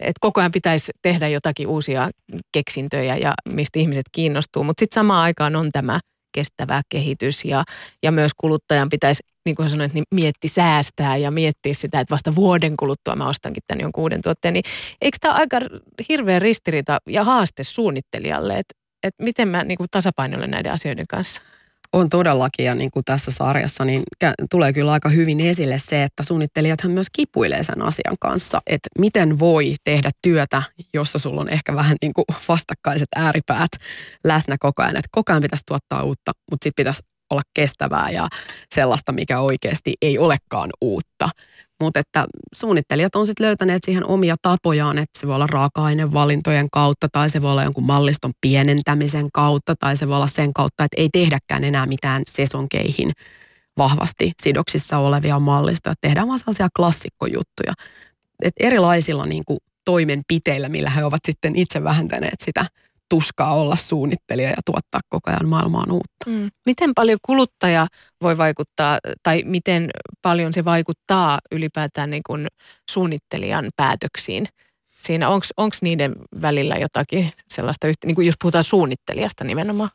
että 0.00 0.18
koko 0.20 0.40
ajan 0.40 0.52
pitäisi 0.52 0.92
tehdä 1.02 1.28
jotakin 1.28 1.68
uusia 1.68 2.10
keksintöjä 2.52 3.16
ja 3.16 3.34
mistä 3.48 3.78
ihmiset 3.78 4.06
kiinnostuu. 4.12 4.64
Mutta 4.64 4.80
sitten 4.80 4.94
samaan 4.94 5.22
aikaan 5.22 5.56
on 5.56 5.72
tämä 5.72 6.00
kestävä 6.32 6.82
kehitys 6.88 7.44
ja, 7.44 7.64
ja 8.02 8.12
myös 8.12 8.30
kuluttajan 8.36 8.88
pitäisi, 8.88 9.22
niin 9.44 9.56
kuin 9.56 9.68
sanoit, 9.68 9.94
niin 9.94 10.04
mietti 10.14 10.48
säästää 10.48 11.16
ja 11.16 11.30
miettiä 11.30 11.74
sitä, 11.74 12.00
että 12.00 12.12
vasta 12.12 12.34
vuoden 12.34 12.76
kuluttua 12.76 13.16
mä 13.16 13.28
ostankin 13.28 13.62
tämän 13.66 13.80
jonkun 13.80 14.02
uuden 14.02 14.22
tuotteen. 14.22 14.54
Niin 14.54 14.64
eikö 15.00 15.18
tämä 15.20 15.34
aika 15.34 15.58
hirveä 16.08 16.38
ristiriita 16.38 16.98
ja 17.08 17.24
haaste 17.24 17.64
suunnittelijalle, 17.64 18.58
että, 18.58 18.74
että 19.02 19.24
miten 19.24 19.48
mä 19.48 19.64
niin 19.64 19.78
tasapainoilen 19.90 20.50
näiden 20.50 20.72
asioiden 20.72 21.06
kanssa? 21.08 21.42
On 21.92 22.08
todellakin 22.08 22.66
ja 22.66 22.74
niin 22.74 22.90
kuin 22.90 23.04
tässä 23.04 23.30
sarjassa 23.30 23.84
niin 23.84 24.02
tulee 24.50 24.72
kyllä 24.72 24.92
aika 24.92 25.08
hyvin 25.08 25.40
esille 25.40 25.78
se, 25.78 26.02
että 26.02 26.22
suunnittelijathan 26.22 26.92
myös 26.92 27.06
kipuilee 27.12 27.64
sen 27.64 27.82
asian 27.82 28.16
kanssa, 28.20 28.60
että 28.66 28.88
miten 28.98 29.38
voi 29.38 29.74
tehdä 29.84 30.10
työtä, 30.22 30.62
jossa 30.94 31.18
sulla 31.18 31.40
on 31.40 31.48
ehkä 31.48 31.74
vähän 31.74 31.96
niin 32.02 32.12
kuin 32.14 32.24
vastakkaiset 32.48 33.08
ääripäät 33.16 33.70
läsnä 34.24 34.56
koko 34.60 34.82
ajan, 34.82 34.96
että 34.96 35.08
koko 35.10 35.32
ajan 35.32 35.42
pitäisi 35.42 35.64
tuottaa 35.66 36.02
uutta, 36.02 36.32
mutta 36.50 36.64
sitten 36.64 36.82
pitäisi 36.82 37.02
olla 37.30 37.42
kestävää 37.54 38.10
ja 38.10 38.28
sellaista, 38.74 39.12
mikä 39.12 39.40
oikeasti 39.40 39.94
ei 40.02 40.18
olekaan 40.18 40.70
uutta. 40.80 41.28
Mutta 41.82 42.00
että 42.00 42.26
suunnittelijat 42.54 43.14
on 43.14 43.26
sitten 43.26 43.46
löytäneet 43.46 43.82
siihen 43.84 44.06
omia 44.06 44.36
tapojaan, 44.42 44.98
että 44.98 45.20
se 45.20 45.26
voi 45.26 45.34
olla 45.34 45.46
raaka-ainevalintojen 45.46 46.70
kautta 46.72 47.08
tai 47.12 47.30
se 47.30 47.42
voi 47.42 47.50
olla 47.50 47.64
jonkun 47.64 47.84
malliston 47.84 48.32
pienentämisen 48.40 49.28
kautta 49.32 49.74
tai 49.76 49.96
se 49.96 50.08
voi 50.08 50.16
olla 50.16 50.26
sen 50.26 50.52
kautta, 50.52 50.84
että 50.84 51.00
ei 51.00 51.08
tehdäkään 51.12 51.64
enää 51.64 51.86
mitään 51.86 52.22
sesonkeihin 52.28 53.12
vahvasti 53.78 54.32
sidoksissa 54.42 54.98
olevia 54.98 55.38
mallistoja. 55.38 55.94
Tehdään 56.00 56.28
vaan 56.28 56.38
sellaisia 56.38 56.68
klassikkojuttuja. 56.76 57.72
Et 58.42 58.54
erilaisilla 58.60 59.26
niin 59.26 59.44
kuin 59.46 59.58
toimenpiteillä, 59.84 60.68
millä 60.68 60.90
he 60.90 61.04
ovat 61.04 61.20
sitten 61.26 61.56
itse 61.56 61.84
vähentäneet 61.84 62.40
sitä 62.44 62.66
tuskaa 63.10 63.54
olla 63.54 63.76
suunnittelija 63.76 64.48
ja 64.48 64.56
tuottaa 64.64 65.00
koko 65.08 65.30
ajan 65.30 65.48
maailmaan 65.48 65.90
uutta. 65.90 66.30
Mm. 66.30 66.50
Miten 66.66 66.94
paljon 66.94 67.18
kuluttaja 67.26 67.86
voi 68.22 68.38
vaikuttaa 68.38 68.98
tai 69.22 69.42
miten 69.46 69.90
paljon 70.22 70.52
se 70.52 70.64
vaikuttaa 70.64 71.38
ylipäätään 71.52 72.10
niin 72.10 72.22
kuin 72.26 72.46
suunnittelijan 72.90 73.70
päätöksiin? 73.76 74.46
Siinä 74.98 75.28
onko 75.28 75.76
niiden 75.82 76.14
välillä 76.42 76.76
jotakin 76.76 77.30
sellaista, 77.48 77.86
niin 78.04 78.14
kuin 78.14 78.26
jos 78.26 78.34
puhutaan 78.42 78.64
suunnittelijasta 78.64 79.44
nimenomaan? 79.44 79.90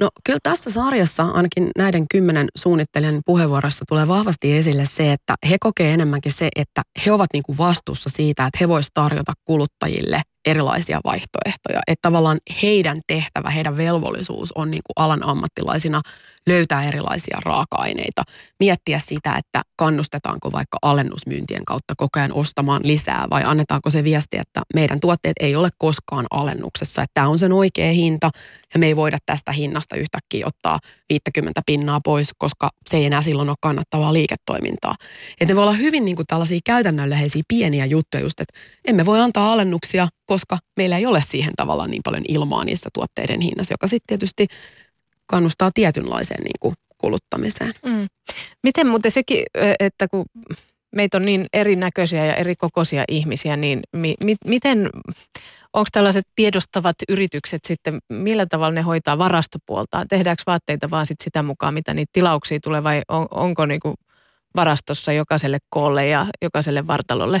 No 0.00 0.08
kyllä 0.24 0.38
tässä 0.42 0.70
sarjassa 0.70 1.22
ainakin 1.22 1.70
näiden 1.78 2.06
kymmenen 2.10 2.48
suunnittelijan 2.56 3.22
puheenvuorossa 3.26 3.84
tulee 3.88 4.08
vahvasti 4.08 4.56
esille 4.56 4.84
se, 4.84 5.12
että 5.12 5.34
he 5.50 5.56
kokee 5.60 5.92
enemmänkin 5.92 6.32
se, 6.32 6.48
että 6.56 6.82
he 7.06 7.12
ovat 7.12 7.26
niin 7.32 7.42
kuin 7.42 7.58
vastuussa 7.58 8.10
siitä, 8.10 8.46
että 8.46 8.58
he 8.60 8.68
voisivat 8.68 8.94
tarjota 8.94 9.32
kuluttajille 9.44 10.22
erilaisia 10.46 11.00
vaihtoehtoja. 11.04 11.80
Että 11.86 12.02
tavallaan 12.02 12.38
heidän 12.62 13.00
tehtävä, 13.06 13.50
heidän 13.50 13.76
velvollisuus 13.76 14.52
on 14.52 14.70
niin 14.70 14.82
kuin 14.86 15.04
alan 15.04 15.28
ammattilaisina 15.28 16.02
löytää 16.48 16.84
erilaisia 16.84 17.38
raaka-aineita. 17.44 18.22
Miettiä 18.60 18.98
sitä, 18.98 19.34
että 19.38 19.62
kannustetaanko 19.76 20.52
vaikka 20.52 20.78
alennusmyyntien 20.82 21.64
kautta 21.64 21.94
koko 21.96 22.18
ajan 22.18 22.32
ostamaan 22.32 22.80
lisää 22.84 23.26
vai 23.30 23.42
annetaanko 23.44 23.90
se 23.90 24.04
viesti, 24.04 24.36
että 24.36 24.62
meidän 24.74 25.00
tuotteet 25.00 25.36
ei 25.40 25.56
ole 25.56 25.68
koskaan 25.78 26.26
alennuksessa. 26.30 27.02
Että 27.02 27.14
tämä 27.14 27.28
on 27.28 27.38
sen 27.38 27.52
oikea 27.52 27.92
hinta 27.92 28.30
ja 28.74 28.80
me 28.80 28.86
ei 28.86 28.96
voida 28.96 29.18
tästä 29.26 29.52
hinnasta 29.52 29.96
yhtäkkiä 29.96 30.46
ottaa 30.46 30.78
50 31.08 31.62
pinnaa 31.66 32.00
pois, 32.04 32.30
koska 32.38 32.70
se 32.90 32.96
ei 32.96 33.04
enää 33.04 33.22
silloin 33.22 33.48
ole 33.48 33.56
kannattavaa 33.60 34.12
liiketoimintaa. 34.12 34.94
Että 35.40 35.52
ne 35.52 35.56
voi 35.56 35.62
olla 35.62 35.72
hyvin 35.72 36.04
niin 36.04 36.16
kuin 36.16 36.26
tällaisia 36.26 36.58
käytännönläheisiä 36.64 37.42
pieniä 37.48 37.86
juttuja 37.86 38.22
just, 38.22 38.40
että 38.40 38.60
emme 38.84 39.06
voi 39.06 39.20
antaa 39.20 39.52
alennuksia, 39.52 40.08
koska 40.26 40.58
meillä 40.76 40.98
ei 40.98 41.06
ole 41.06 41.22
siihen 41.22 41.52
tavallaan 41.56 41.90
niin 41.90 42.02
paljon 42.04 42.24
ilmaa 42.28 42.64
niissä 42.64 42.88
tuotteiden 42.94 43.40
hinnassa, 43.40 43.74
joka 43.74 43.86
sitten 43.86 44.18
tietysti 44.18 44.46
kannustaa 45.26 45.70
tietynlaiseen 45.74 46.42
niin 46.44 46.58
kuin 46.60 46.74
kuluttamiseen. 46.98 47.72
Mm. 47.84 48.06
Miten 48.62 48.86
muuten 48.86 49.10
sekin, 49.10 49.44
että 49.80 50.08
kun 50.08 50.24
meitä 50.94 51.16
on 51.16 51.24
niin 51.24 51.46
erinäköisiä 51.52 52.26
ja 52.26 52.34
eri 52.34 52.56
kokoisia 52.56 53.04
ihmisiä, 53.08 53.56
niin 53.56 53.80
mi, 53.92 54.14
mi, 54.24 54.34
miten, 54.46 54.90
onko 55.72 55.88
tällaiset 55.92 56.24
tiedostavat 56.36 56.96
yritykset 57.08 57.60
sitten, 57.66 57.98
millä 58.08 58.46
tavalla 58.46 58.74
ne 58.74 58.82
hoitaa 58.82 59.18
varastopuoltaan? 59.18 60.08
Tehdäänkö 60.08 60.42
vaatteita 60.46 60.90
vaan 60.90 61.06
sit 61.06 61.20
sitä 61.24 61.42
mukaan, 61.42 61.74
mitä 61.74 61.94
niitä 61.94 62.10
tilauksia 62.12 62.58
tulee 62.62 62.82
vai 62.82 63.02
on, 63.08 63.28
onko 63.30 63.66
niinku 63.66 63.94
varastossa 64.56 65.12
jokaiselle 65.12 65.58
koolle 65.68 66.06
ja 66.06 66.26
jokaiselle 66.42 66.86
vartalolle 66.86 67.40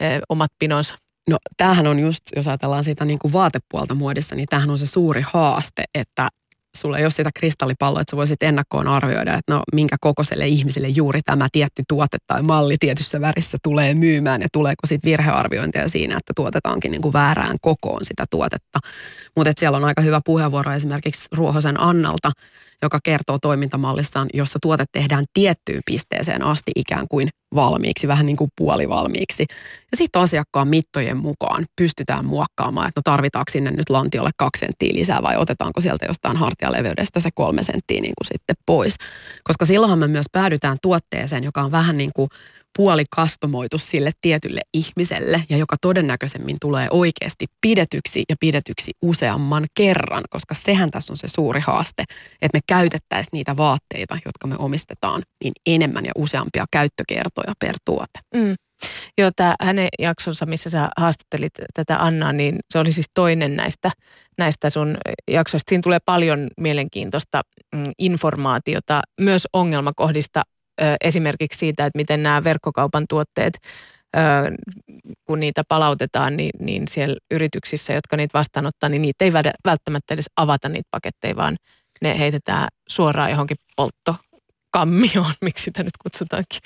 eh, 0.00 0.20
omat 0.28 0.50
pinonsa? 0.58 0.98
No 1.30 1.38
tämähän 1.56 1.86
on 1.86 1.98
just, 1.98 2.22
jos 2.36 2.48
ajatellaan 2.48 2.84
sitä 2.84 3.04
niin 3.04 3.18
kuin 3.18 3.32
vaatepuolta 3.32 3.94
muodissa, 3.94 4.34
niin 4.34 4.46
tämähän 4.50 4.70
on 4.70 4.78
se 4.78 4.86
suuri 4.86 5.22
haaste, 5.32 5.84
että 5.94 6.28
sulla 6.76 6.98
ei 6.98 7.04
ole 7.04 7.10
sitä 7.10 7.30
kristallipalloa, 7.34 8.00
että 8.00 8.10
sä 8.10 8.16
voisit 8.16 8.42
ennakkoon 8.42 8.88
arvioida, 8.88 9.34
että 9.34 9.54
no 9.54 9.62
minkä 9.72 9.96
kokoiselle 10.00 10.46
ihmiselle 10.46 10.88
juuri 10.88 11.20
tämä 11.24 11.48
tietty 11.52 11.82
tuote 11.88 12.18
tai 12.26 12.42
malli 12.42 12.76
tietyssä 12.80 13.20
värissä 13.20 13.58
tulee 13.62 13.94
myymään 13.94 14.42
ja 14.42 14.48
tuleeko 14.52 14.86
sitten 14.86 15.10
virhearviointia 15.10 15.88
siinä, 15.88 16.16
että 16.16 16.32
tuotetaankin 16.36 16.90
niin 16.90 17.02
kuin 17.02 17.12
väärään 17.12 17.56
kokoon 17.60 18.04
sitä 18.04 18.24
tuotetta. 18.30 18.78
Mutta 19.36 19.52
siellä 19.58 19.76
on 19.76 19.84
aika 19.84 20.02
hyvä 20.02 20.20
puheenvuoro 20.24 20.72
esimerkiksi 20.72 21.28
Ruohosen 21.32 21.80
Annalta, 21.80 22.30
joka 22.82 22.98
kertoo 23.04 23.38
toimintamallissaan, 23.38 24.28
jossa 24.34 24.58
tuote 24.62 24.84
tehdään 24.92 25.24
tiettyyn 25.34 25.82
pisteeseen 25.86 26.42
asti 26.42 26.72
ikään 26.76 27.06
kuin 27.10 27.28
valmiiksi, 27.54 28.08
vähän 28.08 28.26
niin 28.26 28.36
kuin 28.36 28.50
puolivalmiiksi. 28.56 29.46
Ja 29.90 29.96
sitten 29.96 30.22
asiakkaan 30.22 30.68
mittojen 30.68 31.16
mukaan 31.16 31.64
pystytään 31.76 32.24
muokkaamaan, 32.26 32.88
että 32.88 32.98
no 32.98 33.02
tarvitaanko 33.04 33.50
sinne 33.50 33.70
nyt 33.70 33.90
lantiolle 33.90 34.30
kaksi 34.36 34.60
senttiä 34.60 34.92
lisää 34.94 35.22
vai 35.22 35.36
otetaanko 35.36 35.80
sieltä 35.80 36.06
jostain 36.06 36.36
hartialeveydestä 36.62 37.20
se 37.20 37.30
kolme 37.34 37.62
senttiä 37.62 38.00
niin 38.00 38.12
kuin 38.18 38.28
sitten 38.32 38.56
pois. 38.66 38.94
Koska 39.44 39.64
silloinhan 39.64 39.98
me 39.98 40.08
myös 40.08 40.26
päädytään 40.32 40.76
tuotteeseen, 40.82 41.44
joka 41.44 41.62
on 41.62 41.72
vähän 41.72 41.96
niin 41.96 42.10
kuin 42.16 42.28
puoli 42.76 43.04
kastomoitu 43.10 43.78
sille 43.78 44.10
tietylle 44.20 44.60
ihmiselle 44.74 45.44
ja 45.48 45.56
joka 45.56 45.76
todennäköisemmin 45.80 46.56
tulee 46.60 46.88
oikeasti 46.90 47.46
pidetyksi 47.60 48.22
ja 48.28 48.36
pidetyksi 48.40 48.90
useamman 49.02 49.64
kerran, 49.74 50.22
koska 50.30 50.54
sehän 50.54 50.90
tässä 50.90 51.12
on 51.12 51.16
se 51.16 51.28
suuri 51.28 51.60
haaste, 51.60 52.04
että 52.42 52.58
me 52.58 52.60
käytettäisiin 52.66 53.30
niitä 53.32 53.56
vaatteita, 53.56 54.18
jotka 54.24 54.46
me 54.46 54.54
omistetaan, 54.58 55.22
niin 55.44 55.52
enemmän 55.66 56.04
ja 56.04 56.12
useampia 56.16 56.64
käyttökertoja 56.72 57.52
per 57.58 57.76
tuote. 57.84 58.18
Mm. 58.34 58.54
Joo, 59.18 59.30
tämä 59.36 59.54
hänen 59.60 59.88
jaksonsa, 59.98 60.46
missä 60.46 60.70
sä 60.70 60.88
haastattelit 60.98 61.52
tätä 61.74 62.04
Annaa, 62.04 62.32
niin 62.32 62.58
se 62.70 62.78
oli 62.78 62.92
siis 62.92 63.10
toinen 63.14 63.56
näistä, 63.56 63.90
näistä 64.38 64.70
sun 64.70 64.96
jaksoista. 65.30 65.68
Siinä 65.68 65.82
tulee 65.82 65.98
paljon 66.04 66.48
mielenkiintoista 66.56 67.40
mm, 67.74 67.82
informaatiota 67.98 69.02
myös 69.20 69.48
ongelmakohdista 69.52 70.42
esimerkiksi 71.00 71.58
siitä, 71.58 71.86
että 71.86 71.96
miten 71.96 72.22
nämä 72.22 72.44
verkkokaupan 72.44 73.04
tuotteet, 73.08 73.58
kun 75.24 75.40
niitä 75.40 75.62
palautetaan, 75.68 76.36
niin, 76.36 76.50
niin 76.60 76.88
siellä 76.88 77.16
yrityksissä, 77.30 77.92
jotka 77.92 78.16
niitä 78.16 78.38
vastaanottaa, 78.38 78.88
niin 78.88 79.02
niitä 79.02 79.24
ei 79.24 79.32
välttämättä 79.64 80.14
edes 80.14 80.30
avata 80.36 80.68
niitä 80.68 80.88
paketteja, 80.90 81.36
vaan 81.36 81.56
ne 82.02 82.18
heitetään 82.18 82.68
suoraan 82.88 83.30
johonkin 83.30 83.56
poltto 83.76 84.16
kammioon, 84.72 85.34
miksi 85.44 85.64
sitä 85.64 85.82
nyt 85.82 85.96
kutsutaankin. 86.02 86.60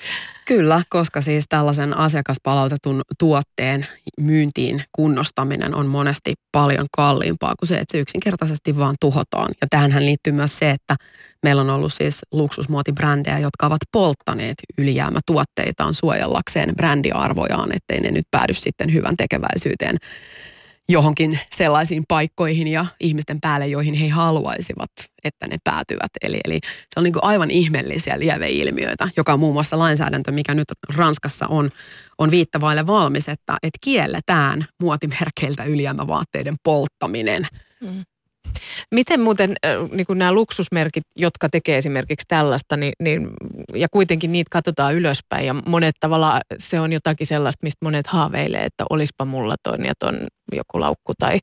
Kyllä, 0.45 0.81
koska 0.89 1.21
siis 1.21 1.45
tällaisen 1.49 1.97
asiakaspalautetun 1.97 3.01
tuotteen 3.19 3.87
myyntiin 4.21 4.83
kunnostaminen 4.91 5.75
on 5.75 5.87
monesti 5.87 6.33
paljon 6.51 6.85
kalliimpaa 6.97 7.55
kuin 7.59 7.67
se, 7.67 7.75
että 7.75 7.91
se 7.91 7.99
yksinkertaisesti 7.99 8.77
vaan 8.77 8.95
tuhotaan. 8.99 9.49
Ja 9.61 9.67
tähän 9.69 10.05
liittyy 10.05 10.33
myös 10.33 10.59
se, 10.59 10.71
että 10.71 10.95
meillä 11.43 11.61
on 11.61 11.69
ollut 11.69 11.93
siis 11.93 12.21
luksusmuotibrändejä, 12.31 13.39
jotka 13.39 13.65
ovat 13.65 13.81
polttaneet 13.91 14.55
ylijäämätuotteitaan 14.77 15.93
suojellakseen 15.93 16.75
brändiarvojaan, 16.75 17.69
ettei 17.75 17.99
ne 17.99 18.11
nyt 18.11 18.25
päädy 18.31 18.53
sitten 18.53 18.93
hyvän 18.93 19.17
tekeväisyyteen 19.17 19.97
johonkin 20.89 21.39
sellaisiin 21.55 22.03
paikkoihin 22.07 22.67
ja 22.67 22.85
ihmisten 22.99 23.37
päälle, 23.41 23.67
joihin 23.67 23.93
he 23.93 24.07
haluaisivat, 24.07 24.91
että 25.23 25.47
ne 25.47 25.57
päätyvät. 25.63 26.11
Eli, 26.21 26.39
eli 26.45 26.59
se 26.63 26.97
on 26.97 27.03
niin 27.03 27.13
kuin 27.13 27.23
aivan 27.23 27.51
ihmeellisiä 27.51 28.19
lieveilmiöitä, 28.19 29.09
joka 29.17 29.33
on 29.33 29.39
muun 29.39 29.53
muassa 29.53 29.79
lainsäädäntö, 29.79 30.31
mikä 30.31 30.53
nyt 30.53 30.67
Ranskassa 30.95 31.47
on, 31.47 31.69
on 32.17 32.31
viittavaille 32.31 32.87
valmis, 32.87 33.29
että, 33.29 33.57
että 33.63 33.77
kielletään 33.81 34.65
muotimerkeiltä 34.81 35.63
ylijäämävaatteiden 35.63 36.55
polttaminen. 36.63 37.43
Mm. 37.81 38.03
Miten 38.91 39.19
muuten 39.19 39.55
niin 39.91 40.07
kuin 40.07 40.19
nämä 40.19 40.31
luksusmerkit, 40.31 41.03
jotka 41.15 41.49
tekee 41.49 41.77
esimerkiksi 41.77 42.25
tällaista, 42.27 42.77
niin, 42.77 42.93
niin, 42.99 43.29
ja 43.75 43.87
kuitenkin 43.91 44.31
niitä 44.31 44.49
katsotaan 44.51 44.95
ylöspäin 44.95 45.45
ja 45.45 45.53
monet 45.53 45.95
tavalla 45.99 46.41
se 46.57 46.79
on 46.79 46.93
jotakin 46.93 47.27
sellaista, 47.27 47.63
mistä 47.63 47.85
monet 47.85 48.07
haaveilee, 48.07 48.63
että 48.63 48.85
olispa 48.89 49.25
mulla 49.25 49.55
ton 49.63 49.85
ja 49.85 49.93
ton 49.99 50.27
joku 50.51 50.79
laukku 50.79 51.13
tai 51.19 51.39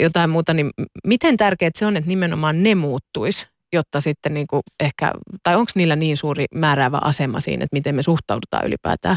jotain 0.00 0.30
muuta, 0.30 0.54
niin 0.54 0.70
miten 1.04 1.36
tärkeää 1.36 1.70
se 1.74 1.86
on, 1.86 1.96
että 1.96 2.08
nimenomaan 2.08 2.62
ne 2.62 2.74
muuttuisi, 2.74 3.46
jotta 3.72 4.00
sitten 4.00 4.34
niin 4.34 4.46
kuin 4.46 4.62
ehkä, 4.80 5.12
tai 5.42 5.56
onko 5.56 5.72
niillä 5.74 5.96
niin 5.96 6.16
suuri 6.16 6.44
määräävä 6.54 6.98
asema 7.02 7.40
siinä, 7.40 7.64
että 7.64 7.76
miten 7.76 7.94
me 7.94 8.02
suhtaudutaan 8.02 8.66
ylipäätään 8.66 9.16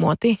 muotiin? 0.00 0.38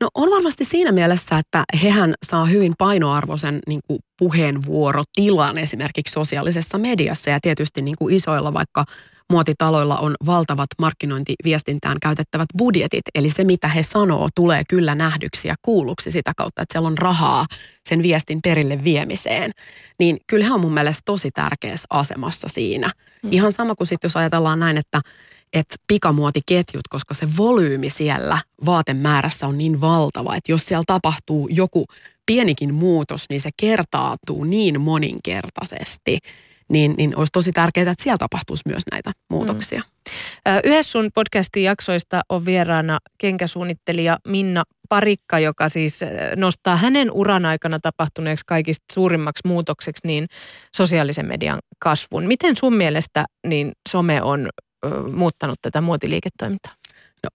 No 0.00 0.08
on 0.14 0.30
varmasti 0.30 0.64
siinä 0.64 0.92
mielessä, 0.92 1.38
että 1.38 1.64
hehän 1.82 2.14
saa 2.26 2.44
hyvin 2.44 2.74
painoarvoisen 2.78 3.58
niin 3.66 3.80
kuin 3.86 3.98
puheenvuorotilan 4.18 5.58
esimerkiksi 5.58 6.12
sosiaalisessa 6.12 6.78
mediassa 6.78 7.30
ja 7.30 7.38
tietysti 7.42 7.82
niin 7.82 7.96
kuin 7.98 8.14
isoilla 8.14 8.54
vaikka 8.54 8.84
muotitaloilla 9.30 9.98
on 9.98 10.14
valtavat 10.26 10.68
markkinointiviestintään 10.78 11.96
käytettävät 12.02 12.48
budjetit. 12.58 13.02
Eli 13.14 13.30
se, 13.30 13.44
mitä 13.44 13.68
he 13.68 13.82
sanoo, 13.82 14.28
tulee 14.34 14.62
kyllä 14.68 14.94
nähdyksi 14.94 15.48
ja 15.48 15.54
kuulluksi 15.62 16.10
sitä 16.10 16.32
kautta, 16.36 16.62
että 16.62 16.72
siellä 16.72 16.86
on 16.86 16.98
rahaa 16.98 17.46
sen 17.88 18.02
viestin 18.02 18.38
perille 18.42 18.84
viemiseen. 18.84 19.50
Niin 19.98 20.18
kyllä 20.26 20.44
he 20.44 20.52
on 20.52 20.60
mun 20.60 20.74
mielestä 20.74 21.02
tosi 21.04 21.30
tärkeässä 21.30 21.86
asemassa 21.90 22.48
siinä. 22.48 22.90
Mm. 23.22 23.32
Ihan 23.32 23.52
sama 23.52 23.74
kuin 23.74 23.86
sitten, 23.86 24.08
jos 24.08 24.16
ajatellaan 24.16 24.60
näin, 24.60 24.76
että 24.76 25.00
että 25.52 25.76
pikamuotiketjut, 25.86 26.88
koska 26.88 27.14
se 27.14 27.28
volyymi 27.36 27.90
siellä 27.90 28.38
vaatemäärässä 28.66 29.46
on 29.46 29.58
niin 29.58 29.80
valtava, 29.80 30.36
että 30.36 30.52
jos 30.52 30.66
siellä 30.66 30.84
tapahtuu 30.86 31.48
joku 31.48 31.86
pienikin 32.26 32.74
muutos, 32.74 33.24
niin 33.30 33.40
se 33.40 33.50
kertautuu 33.56 34.44
niin 34.44 34.80
moninkertaisesti, 34.80 36.18
niin, 36.70 36.94
niin 36.98 37.16
olisi 37.16 37.30
tosi 37.32 37.52
tärkeää, 37.52 37.90
että 37.90 38.04
siellä 38.04 38.18
tapahtuisi 38.18 38.62
myös 38.66 38.82
näitä 38.92 39.12
muutoksia. 39.30 39.80
Mm. 39.80 40.60
Yhdessä 40.64 40.92
sun 40.92 41.10
podcastin 41.14 41.62
jaksoista 41.62 42.22
on 42.28 42.44
vieraana 42.44 42.98
kenkäsuunnittelija 43.18 44.18
Minna 44.28 44.64
Parikka, 44.88 45.38
joka 45.38 45.68
siis 45.68 46.00
nostaa 46.36 46.76
hänen 46.76 47.10
uran 47.12 47.46
aikana 47.46 47.78
tapahtuneeksi 47.80 48.44
kaikista 48.46 48.84
suurimmaksi 48.92 49.48
muutokseksi 49.48 50.06
niin 50.06 50.26
sosiaalisen 50.76 51.26
median 51.26 51.58
kasvun. 51.78 52.26
Miten 52.26 52.56
sun 52.56 52.74
mielestä 52.74 53.24
niin 53.46 53.72
some 53.88 54.22
on 54.22 54.48
muuttanut 55.12 55.58
tätä 55.62 55.80
muotiliiketoimintaa? 55.80 56.72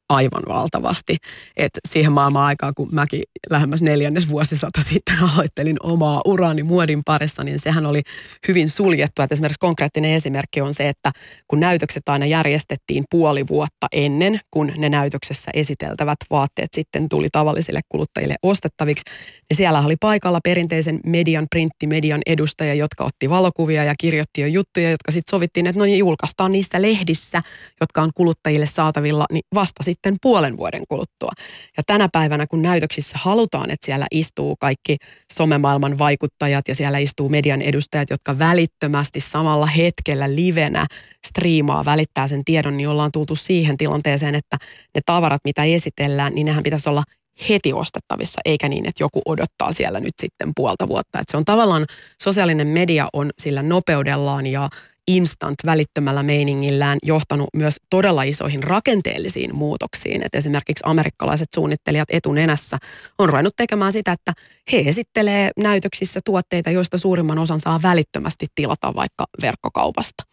Aivan 0.09 0.43
valtavasti. 0.47 1.17
Et 1.57 1.71
siihen 1.89 2.11
maailman 2.11 2.43
aikaan, 2.43 2.73
kun 2.75 2.89
mäkin 2.91 3.21
lähemmäs 3.49 3.81
neljännes 3.81 4.29
vuosisata 4.29 4.81
sitten 4.89 5.15
aloittelin 5.33 5.77
omaa 5.83 6.21
uraani 6.25 6.63
muodin 6.63 7.01
parissa, 7.05 7.43
niin 7.43 7.59
sehän 7.59 7.85
oli 7.85 8.01
hyvin 8.47 8.69
suljettu. 8.69 9.21
Et 9.21 9.31
esimerkiksi 9.31 9.59
konkreettinen 9.59 10.11
esimerkki 10.11 10.61
on 10.61 10.73
se, 10.73 10.89
että 10.89 11.11
kun 11.47 11.59
näytökset 11.59 12.09
aina 12.09 12.25
järjestettiin 12.25 13.03
puoli 13.09 13.47
vuotta 13.49 13.87
ennen, 13.91 14.39
kun 14.51 14.71
ne 14.77 14.89
näytöksessä 14.89 15.51
esiteltävät 15.53 16.17
vaatteet 16.29 16.69
sitten 16.75 17.09
tuli 17.09 17.27
tavallisille 17.31 17.79
kuluttajille 17.89 18.35
ostettaviksi, 18.43 19.03
niin 19.49 19.57
siellä 19.57 19.81
oli 19.81 19.95
paikalla 20.01 20.39
perinteisen 20.43 20.99
median, 21.05 21.47
printtimedian 21.49 22.21
edustajia, 22.25 22.73
jotka 22.73 23.03
otti 23.03 23.29
valokuvia 23.29 23.83
ja 23.83 23.93
kirjoitti 23.99 24.41
jo 24.41 24.47
juttuja, 24.47 24.89
jotka 24.89 25.11
sitten 25.11 25.31
sovittiin, 25.31 25.67
että 25.67 25.79
no 25.79 25.85
niin 25.85 25.99
julkaistaan 25.99 26.51
niissä 26.51 26.81
lehdissä, 26.81 27.41
jotka 27.81 28.01
on 28.01 28.11
kuluttajille 28.15 28.65
saatavilla, 28.65 29.25
niin 29.31 29.43
vasta 29.53 29.74
vasta 29.79 29.91
sitten 29.91 30.15
puolen 30.21 30.57
vuoden 30.57 30.83
kuluttua. 30.89 31.31
Ja 31.77 31.83
tänä 31.87 32.09
päivänä, 32.11 32.47
kun 32.47 32.61
näytöksissä 32.61 33.17
halutaan, 33.21 33.71
että 33.71 33.85
siellä 33.85 34.05
istuu 34.11 34.55
kaikki 34.59 34.97
somemaailman 35.33 35.97
vaikuttajat 35.97 36.67
ja 36.67 36.75
siellä 36.75 36.97
istuu 36.97 37.29
median 37.29 37.61
edustajat, 37.61 38.09
jotka 38.09 38.39
välittömästi 38.39 39.19
samalla 39.19 39.65
hetkellä 39.65 40.35
livenä 40.35 40.87
striimaa, 41.27 41.85
välittää 41.85 42.27
sen 42.27 42.45
tiedon, 42.45 42.77
niin 42.77 42.89
ollaan 42.89 43.11
tultu 43.11 43.35
siihen 43.35 43.77
tilanteeseen, 43.77 44.35
että 44.35 44.57
ne 44.95 45.01
tavarat, 45.05 45.41
mitä 45.43 45.63
esitellään, 45.63 46.35
niin 46.35 46.45
nehän 46.45 46.63
pitäisi 46.63 46.89
olla 46.89 47.03
heti 47.49 47.73
ostettavissa, 47.73 48.41
eikä 48.45 48.69
niin, 48.69 48.85
että 48.87 49.03
joku 49.03 49.21
odottaa 49.25 49.71
siellä 49.73 49.99
nyt 49.99 50.13
sitten 50.21 50.51
puolta 50.55 50.87
vuotta. 50.87 51.19
Että 51.19 51.31
se 51.31 51.37
on 51.37 51.45
tavallaan, 51.45 51.85
sosiaalinen 52.23 52.67
media 52.67 53.07
on 53.13 53.29
sillä 53.41 53.61
nopeudellaan 53.61 54.47
ja 54.47 54.69
instant 55.07 55.55
välittömällä 55.65 56.23
meiningillään 56.23 56.97
johtanut 57.03 57.49
myös 57.53 57.75
todella 57.89 58.23
isoihin 58.23 58.63
rakenteellisiin 58.63 59.55
muutoksiin. 59.55 60.25
Et 60.25 60.35
esimerkiksi 60.35 60.83
amerikkalaiset 60.85 61.47
suunnittelijat 61.55 62.07
etunenässä 62.11 62.77
on 63.19 63.29
ruvennut 63.29 63.55
tekemään 63.57 63.91
sitä, 63.91 64.11
että 64.11 64.33
he 64.71 64.83
esittelee 64.85 65.51
näytöksissä 65.59 66.19
tuotteita, 66.25 66.71
joista 66.71 66.97
suurimman 66.97 67.39
osan 67.39 67.59
saa 67.59 67.81
välittömästi 67.81 68.45
tilata 68.55 68.95
vaikka 68.95 69.25
verkkokaupasta. 69.41 70.23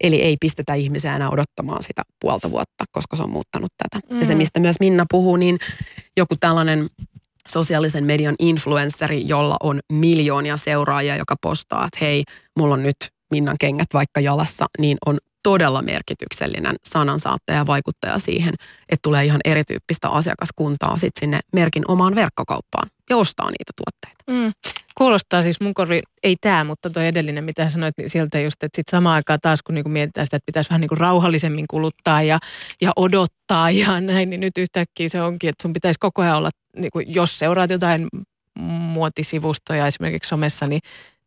Eli 0.00 0.22
ei 0.22 0.36
pistetä 0.40 0.74
ihmisiä 0.74 1.16
enää 1.16 1.30
odottamaan 1.30 1.82
sitä 1.82 2.02
puolta 2.20 2.50
vuotta, 2.50 2.84
koska 2.92 3.16
se 3.16 3.22
on 3.22 3.30
muuttanut 3.30 3.72
tätä. 3.78 4.06
Mm. 4.10 4.20
Ja 4.20 4.26
se, 4.26 4.34
mm. 4.34 4.38
mistä 4.38 4.60
myös 4.60 4.76
Minna 4.80 5.04
puhuu, 5.10 5.36
niin 5.36 5.58
joku 6.16 6.36
tällainen 6.40 6.86
sosiaalisen 7.48 8.04
median 8.04 8.34
influenceri, 8.38 9.28
jolla 9.28 9.56
on 9.62 9.80
miljoonia 9.92 10.56
seuraajia, 10.56 11.16
joka 11.16 11.34
postaa, 11.42 11.84
että 11.84 11.98
hei, 12.04 12.24
mulla 12.58 12.74
on 12.74 12.82
nyt 12.82 13.13
Minnan 13.34 13.56
kengät 13.60 13.88
vaikka 13.94 14.20
jalassa, 14.20 14.66
niin 14.78 14.96
on 15.06 15.18
todella 15.42 15.82
merkityksellinen 15.82 16.76
sanansaattaja 16.88 17.58
ja 17.58 17.66
vaikuttaja 17.66 18.18
siihen, 18.18 18.54
että 18.88 19.02
tulee 19.02 19.24
ihan 19.24 19.40
erityyppistä 19.44 20.08
asiakaskuntaa 20.08 20.98
sit 20.98 21.12
sinne 21.20 21.40
merkin 21.52 21.82
omaan 21.88 22.14
verkkokauppaan 22.14 22.88
ja 23.10 23.16
ostaa 23.16 23.50
niitä 23.50 23.72
tuotteita. 23.76 24.24
Mm. 24.30 24.52
Kuulostaa 24.94 25.42
siis 25.42 25.60
mun 25.60 25.74
korvi, 25.74 26.00
ei 26.22 26.36
tämä, 26.40 26.64
mutta 26.64 26.90
tuo 26.90 27.02
edellinen, 27.02 27.44
mitä 27.44 27.68
sanoit, 27.68 27.94
niin 27.98 28.10
sieltä 28.10 28.40
just, 28.40 28.62
että 28.62 28.76
sitten 28.76 28.90
samaan 28.90 29.14
aikaan 29.14 29.38
taas 29.42 29.62
kun 29.62 29.74
niinku 29.74 29.90
mietitään 29.90 30.26
sitä, 30.26 30.36
että 30.36 30.46
pitäisi 30.46 30.70
vähän 30.70 30.80
niinku 30.80 30.94
rauhallisemmin 30.94 31.64
kuluttaa 31.70 32.22
ja, 32.22 32.38
ja 32.80 32.92
odottaa 32.96 33.70
ja 33.70 34.00
näin, 34.00 34.30
niin 34.30 34.40
nyt 34.40 34.58
yhtäkkiä 34.58 35.08
se 35.08 35.22
onkin, 35.22 35.50
että 35.50 35.62
sun 35.62 35.72
pitäisi 35.72 35.98
koko 35.98 36.22
ajan 36.22 36.36
olla, 36.36 36.50
niinku, 36.76 37.00
jos 37.06 37.38
seuraat 37.38 37.70
jotain 37.70 38.08
muotisivustoja 38.58 39.86
esimerkiksi 39.86 40.28
somessa, 40.28 40.66
niin 40.66 40.80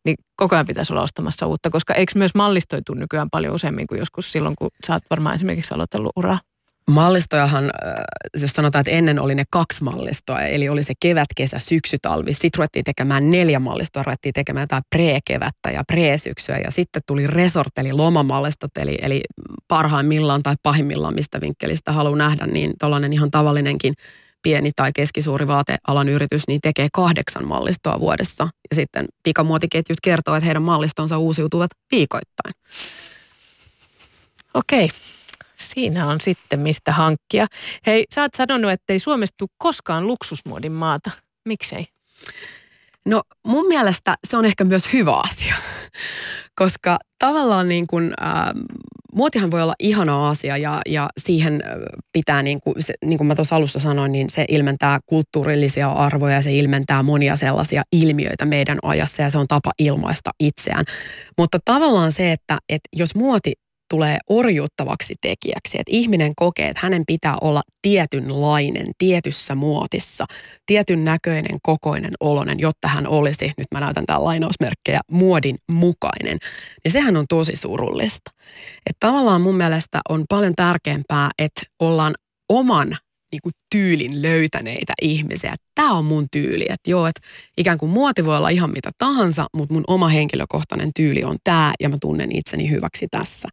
niin 0.08 0.24
koko 0.36 0.54
ajan 0.54 0.66
pitäisi 0.66 0.92
olla 0.92 1.02
ostamassa 1.02 1.46
uutta, 1.46 1.70
koska 1.70 1.94
eikö 1.94 2.12
myös 2.14 2.34
mallistoitu 2.34 2.94
nykyään 2.94 3.30
paljon 3.30 3.54
useammin 3.54 3.86
kuin 3.86 3.98
joskus 3.98 4.32
silloin, 4.32 4.54
kun 4.58 4.70
sä 4.86 4.92
oot 4.92 5.02
varmaan 5.10 5.34
esimerkiksi 5.34 5.74
aloitellut 5.74 6.12
uraa? 6.16 6.38
Mallistojahan, 6.90 7.64
äh, 7.64 7.94
jos 8.40 8.50
sanotaan, 8.50 8.80
että 8.80 8.90
ennen 8.90 9.20
oli 9.20 9.34
ne 9.34 9.44
kaksi 9.50 9.84
mallistoa, 9.84 10.42
eli 10.42 10.68
oli 10.68 10.82
se 10.82 10.92
kevät, 11.00 11.26
kesä, 11.36 11.58
syksy, 11.58 11.96
talvi. 12.02 12.34
Sitten 12.34 12.58
ruvettiin 12.58 12.84
tekemään 12.84 13.30
neljä 13.30 13.58
mallistoa, 13.58 14.02
ruvettiin 14.02 14.32
tekemään 14.32 14.62
jotain 14.62 14.82
pre-kevättä 14.96 15.70
ja 15.70 15.82
pre-syksyä. 15.92 16.58
Ja 16.64 16.70
sitten 16.70 17.02
tuli 17.06 17.26
resort, 17.26 17.78
eli 17.78 17.92
lomamallistot, 17.92 18.70
eli, 18.78 18.98
eli 19.02 19.20
parhaimmillaan 19.68 20.42
tai 20.42 20.54
pahimmillaan, 20.62 21.14
mistä 21.14 21.40
vinkkelistä 21.40 21.92
haluaa 21.92 22.16
nähdä, 22.16 22.46
niin 22.46 22.72
tuollainen 22.80 23.12
ihan 23.12 23.30
tavallinenkin 23.30 23.94
pieni 24.42 24.70
tai 24.76 24.90
keskisuuri 24.94 25.46
vaatealan 25.46 26.08
yritys 26.08 26.42
niin 26.48 26.60
tekee 26.60 26.88
kahdeksan 26.92 27.46
mallistoa 27.46 28.00
vuodessa. 28.00 28.48
Ja 28.70 28.74
sitten 28.74 29.06
pikamuotiketjut 29.22 30.00
kertoo, 30.02 30.34
että 30.34 30.44
heidän 30.44 30.62
mallistonsa 30.62 31.18
uusiutuvat 31.18 31.70
viikoittain. 31.90 32.54
Okei. 34.54 34.88
Siinä 35.56 36.06
on 36.06 36.20
sitten 36.20 36.60
mistä 36.60 36.92
hankkia. 36.92 37.46
Hei, 37.86 38.04
sä 38.14 38.22
oot 38.22 38.34
sanonut, 38.36 38.70
että 38.70 38.92
ei 38.92 38.98
Suomesta 38.98 39.34
tule 39.38 39.48
koskaan 39.58 40.06
luksusmuodin 40.06 40.72
maata. 40.72 41.10
Miksei? 41.44 41.86
No 43.06 43.22
mun 43.46 43.68
mielestä 43.68 44.14
se 44.26 44.36
on 44.36 44.44
ehkä 44.44 44.64
myös 44.64 44.92
hyvä 44.92 45.16
asia, 45.16 45.54
koska 46.60 46.98
tavallaan 47.18 47.68
niin 47.68 47.86
kuin, 47.86 48.14
äh, 48.22 48.52
muotihan 49.14 49.50
voi 49.50 49.62
olla 49.62 49.74
ihana 49.78 50.28
asia 50.28 50.56
ja, 50.56 50.80
ja 50.86 51.08
siihen 51.20 51.62
pitää, 52.12 52.42
niin 52.42 52.60
kuin, 52.60 52.74
se, 52.78 52.94
niin 53.04 53.18
kuin 53.18 53.28
mä 53.28 53.34
tuossa 53.34 53.56
alussa 53.56 53.78
sanoin, 53.78 54.12
niin 54.12 54.30
se 54.30 54.44
ilmentää 54.48 54.98
kulttuurillisia 55.06 55.92
arvoja, 55.92 56.42
se 56.42 56.52
ilmentää 56.52 57.02
monia 57.02 57.36
sellaisia 57.36 57.82
ilmiöitä 57.92 58.44
meidän 58.44 58.78
ajassa 58.82 59.22
ja 59.22 59.30
se 59.30 59.38
on 59.38 59.48
tapa 59.48 59.70
ilmaista 59.78 60.30
itseään. 60.40 60.84
Mutta 61.38 61.58
tavallaan 61.64 62.12
se, 62.12 62.32
että, 62.32 62.58
että 62.68 62.88
jos 62.96 63.14
muoti 63.14 63.52
tulee 63.90 64.18
orjuuttavaksi 64.28 65.14
tekijäksi. 65.20 65.78
Että 65.80 65.90
ihminen 65.90 66.32
kokee, 66.36 66.68
että 66.68 66.80
hänen 66.82 67.02
pitää 67.06 67.36
olla 67.40 67.62
tietynlainen, 67.82 68.86
tietyssä 68.98 69.54
muotissa, 69.54 70.26
tietyn 70.66 71.04
näköinen, 71.04 71.58
kokoinen, 71.62 72.12
olonen, 72.20 72.60
jotta 72.60 72.88
hän 72.88 73.06
olisi, 73.06 73.44
nyt 73.44 73.66
mä 73.74 73.80
näytän 73.80 74.06
täällä 74.06 74.24
lainausmerkkejä, 74.24 75.00
muodin 75.10 75.56
mukainen. 75.70 76.38
Ja 76.84 76.90
sehän 76.90 77.16
on 77.16 77.24
tosi 77.28 77.56
surullista. 77.56 78.30
Että 78.86 79.06
tavallaan 79.06 79.40
mun 79.40 79.56
mielestä 79.56 80.00
on 80.08 80.24
paljon 80.28 80.52
tärkeämpää, 80.56 81.30
että 81.38 81.62
ollaan 81.80 82.14
oman 82.48 82.96
niin 83.32 83.40
kuin 83.42 83.52
tyylin 83.72 84.22
löytäneitä 84.22 84.92
ihmisiä. 85.02 85.54
Tämä 85.74 85.92
on 85.92 86.04
mun 86.04 86.26
tyyli. 86.32 86.66
Että 86.68 86.90
joo, 86.90 87.06
että 87.06 87.20
ikään 87.56 87.78
kuin 87.78 87.90
muoti 87.90 88.24
voi 88.24 88.36
olla 88.36 88.48
ihan 88.48 88.70
mitä 88.70 88.90
tahansa, 88.98 89.46
mutta 89.56 89.74
mun 89.74 89.84
oma 89.86 90.08
henkilökohtainen 90.08 90.90
tyyli 90.96 91.24
on 91.24 91.36
tämä 91.44 91.72
ja 91.80 91.88
mä 91.88 91.96
tunnen 92.00 92.36
itseni 92.36 92.70
hyväksi 92.70 93.06
tässä. 93.10 93.48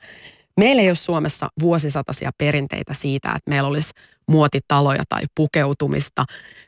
Meillä 0.57 0.81
ei 0.81 0.89
ole 0.89 0.95
Suomessa 0.95 1.49
vuosisataisia 1.61 2.31
perinteitä 2.37 2.93
siitä, 2.93 3.29
että 3.29 3.49
meillä 3.49 3.69
olisi 3.69 3.91
muotitaloja 4.27 5.03
tai 5.09 5.21
pukeutumista. 5.35 6.25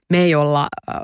Me 0.09 0.17
ei 0.17 0.35
olla 0.35 0.67
äh, 0.89 0.97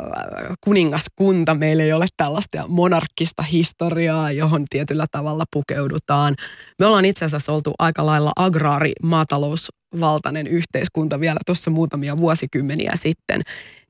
kuningaskunta, 0.61 1.53
meillä 1.53 1.83
ei 1.83 1.93
ole 1.93 2.05
tällaista 2.17 2.67
monarkkista 2.67 3.43
historiaa, 3.43 4.31
johon 4.31 4.65
tietyllä 4.69 5.05
tavalla 5.11 5.45
pukeudutaan. 5.53 6.35
Me 6.79 6.85
ollaan 6.85 7.05
itse 7.05 7.25
asiassa 7.25 7.53
oltu 7.53 7.73
aika 7.79 8.05
lailla 8.05 8.31
agraari 8.35 8.91
maatalousvaltainen 9.03 10.47
yhteiskunta 10.47 11.19
vielä 11.19 11.39
tuossa 11.45 11.71
muutamia 11.71 12.17
vuosikymmeniä 12.17 12.91
sitten. 12.95 13.41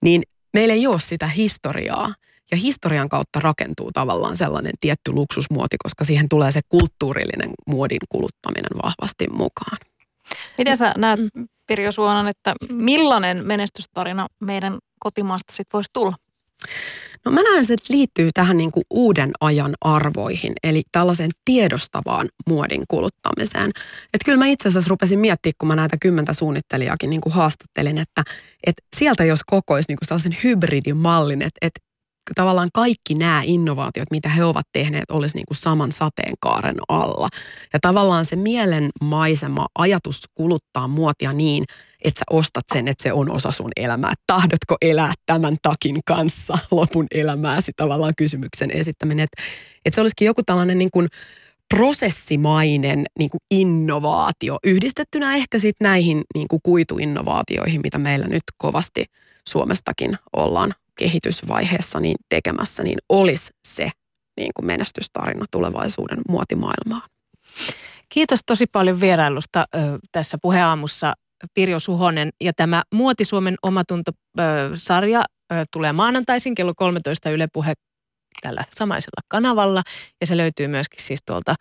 Niin 0.01 0.23
meillä 0.53 0.73
ei 0.73 0.87
ole 0.87 0.99
sitä 0.99 1.27
historiaa. 1.27 2.13
Ja 2.53 2.57
historian 2.57 3.09
kautta 3.09 3.39
rakentuu 3.39 3.91
tavallaan 3.93 4.37
sellainen 4.37 4.73
tietty 4.79 5.11
luksusmuoti, 5.11 5.75
koska 5.83 6.03
siihen 6.03 6.29
tulee 6.29 6.51
se 6.51 6.61
kulttuurillinen 6.69 7.49
muodin 7.67 7.99
kuluttaminen 8.09 8.83
vahvasti 8.83 9.27
mukaan. 9.27 9.77
Miten 10.57 10.77
sä 10.77 10.93
näet, 10.97 11.19
Pirjo 11.67 11.91
Suonan, 11.91 12.27
että 12.27 12.53
millainen 12.71 13.45
menestystarina 13.45 14.27
meidän 14.39 14.77
kotimaasta 14.99 15.53
sitten 15.53 15.77
voisi 15.77 15.89
tulla? 15.93 16.15
No 17.25 17.31
mä 17.31 17.41
näen, 17.41 17.61
että 17.61 17.67
se 17.67 17.75
liittyy 17.89 18.29
tähän 18.33 18.57
niin 18.57 18.71
kuin 18.71 18.83
uuden 18.89 19.31
ajan 19.41 19.73
arvoihin, 19.81 20.53
eli 20.63 20.81
tällaiseen 20.91 21.31
tiedostavaan 21.45 22.27
muodin 22.49 22.83
kuluttamiseen. 22.87 23.69
Että 24.13 24.25
kyllä 24.25 24.37
mä 24.37 24.45
itse 24.45 24.69
asiassa 24.69 24.89
rupesin 24.89 25.19
miettimään, 25.19 25.53
kun 25.57 25.67
mä 25.67 25.75
näitä 25.75 25.97
kymmentä 26.01 26.33
suunnittelijaakin 26.33 27.09
niin 27.09 27.21
kuin 27.21 27.33
haastattelin, 27.33 27.97
että, 27.97 28.23
että 28.67 28.83
sieltä 28.95 29.23
jos 29.23 29.39
kokoisi 29.45 29.85
niin 29.89 29.97
kuin 29.97 30.07
sellaisen 30.07 30.37
hybridimallin, 30.43 31.41
että, 31.41 31.57
että 31.61 31.79
tavallaan 32.35 32.69
kaikki 32.73 33.13
nämä 33.13 33.41
innovaatiot, 33.45 34.11
mitä 34.11 34.29
he 34.29 34.43
ovat 34.43 34.65
tehneet, 34.73 35.11
olisi 35.11 35.35
niin 35.35 35.45
kuin 35.47 35.57
saman 35.57 35.91
sateenkaaren 35.91 36.75
alla. 36.87 37.29
Ja 37.73 37.79
tavallaan 37.81 38.25
se 38.25 38.35
mielenmaisema 38.35 39.67
ajatus 39.75 40.21
kuluttaa 40.33 40.87
muotia 40.87 41.33
niin, 41.33 41.63
että 42.03 42.19
sä 42.19 42.23
ostat 42.29 42.63
sen, 42.73 42.87
että 42.87 43.03
se 43.03 43.13
on 43.13 43.31
osa 43.31 43.51
sun 43.51 43.71
elämää. 43.75 44.13
Tahdotko 44.27 44.77
elää 44.81 45.13
tämän 45.25 45.57
takin 45.61 45.99
kanssa 46.05 46.57
lopun 46.71 47.05
elämääsi 47.11 47.71
tavallaan 47.75 48.13
kysymyksen 48.17 48.71
esittäminen. 48.71 49.23
Että, 49.23 49.43
että 49.85 49.95
se 49.95 50.01
olisikin 50.01 50.25
joku 50.25 50.41
tällainen 50.45 50.77
niin 50.77 50.91
kuin 50.91 51.07
prosessimainen 51.75 53.05
niin 53.19 53.29
kuin 53.29 53.41
innovaatio 53.51 54.57
yhdistettynä 54.63 55.35
ehkä 55.35 55.59
sitten 55.59 55.85
näihin 55.85 56.21
niin 56.35 56.47
kuin 56.47 56.59
kuituinnovaatioihin, 56.63 57.81
mitä 57.83 57.97
meillä 57.97 58.27
nyt 58.27 58.43
kovasti 58.57 59.05
Suomestakin 59.49 60.17
ollaan 60.33 60.73
kehitysvaiheessa 60.99 61.99
niin 61.99 62.15
tekemässä, 62.29 62.83
niin 62.83 62.97
olisi 63.09 63.51
se 63.67 63.89
niin 64.37 64.51
kuin 64.55 64.65
menestystarina 64.65 65.45
tulevaisuuden 65.51 66.19
muotimaailmaan. 66.29 67.09
Kiitos 68.09 68.39
tosi 68.45 68.65
paljon 68.67 69.01
vierailusta 69.01 69.65
ö, 69.75 69.79
tässä 70.11 70.37
puheaamussa 70.41 71.13
Pirjo 71.53 71.79
Suhonen. 71.79 72.29
Ja 72.41 72.53
tämä 72.53 72.83
Muoti 72.93 73.25
Suomen 73.25 73.55
omatunto-sarja 73.63 75.23
tulee 75.71 75.93
maanantaisin 75.93 76.55
kello 76.55 76.73
13 76.75 77.29
Yle 77.29 77.47
Puhe 77.53 77.73
tällä 78.41 78.63
samaisella 78.75 79.21
kanavalla. 79.27 79.83
Ja 80.21 80.27
se 80.27 80.37
löytyy 80.37 80.67
myöskin 80.67 81.03
siis 81.03 81.19
tuolta 81.25 81.55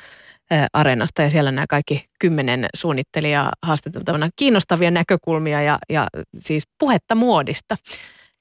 Areenasta 0.73 1.23
ja 1.23 1.31
siellä 1.31 1.53
nämä 1.53 1.67
kaikki 1.69 2.05
kymmenen 2.21 2.67
suunnittelijaa 2.77 3.53
haastateltavana 3.67 4.31
kiinnostavia 4.37 4.91
näkökulmia 4.91 5.63
ja, 5.63 5.79
ja 5.89 6.07
siis 6.39 6.63
puhetta 6.79 7.15
muodista. 7.15 7.77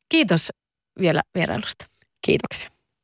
Kiitos 0.09 0.49
vielä 0.99 1.21
vierailusta. 1.35 1.85
Kiitoksia. 2.25 2.80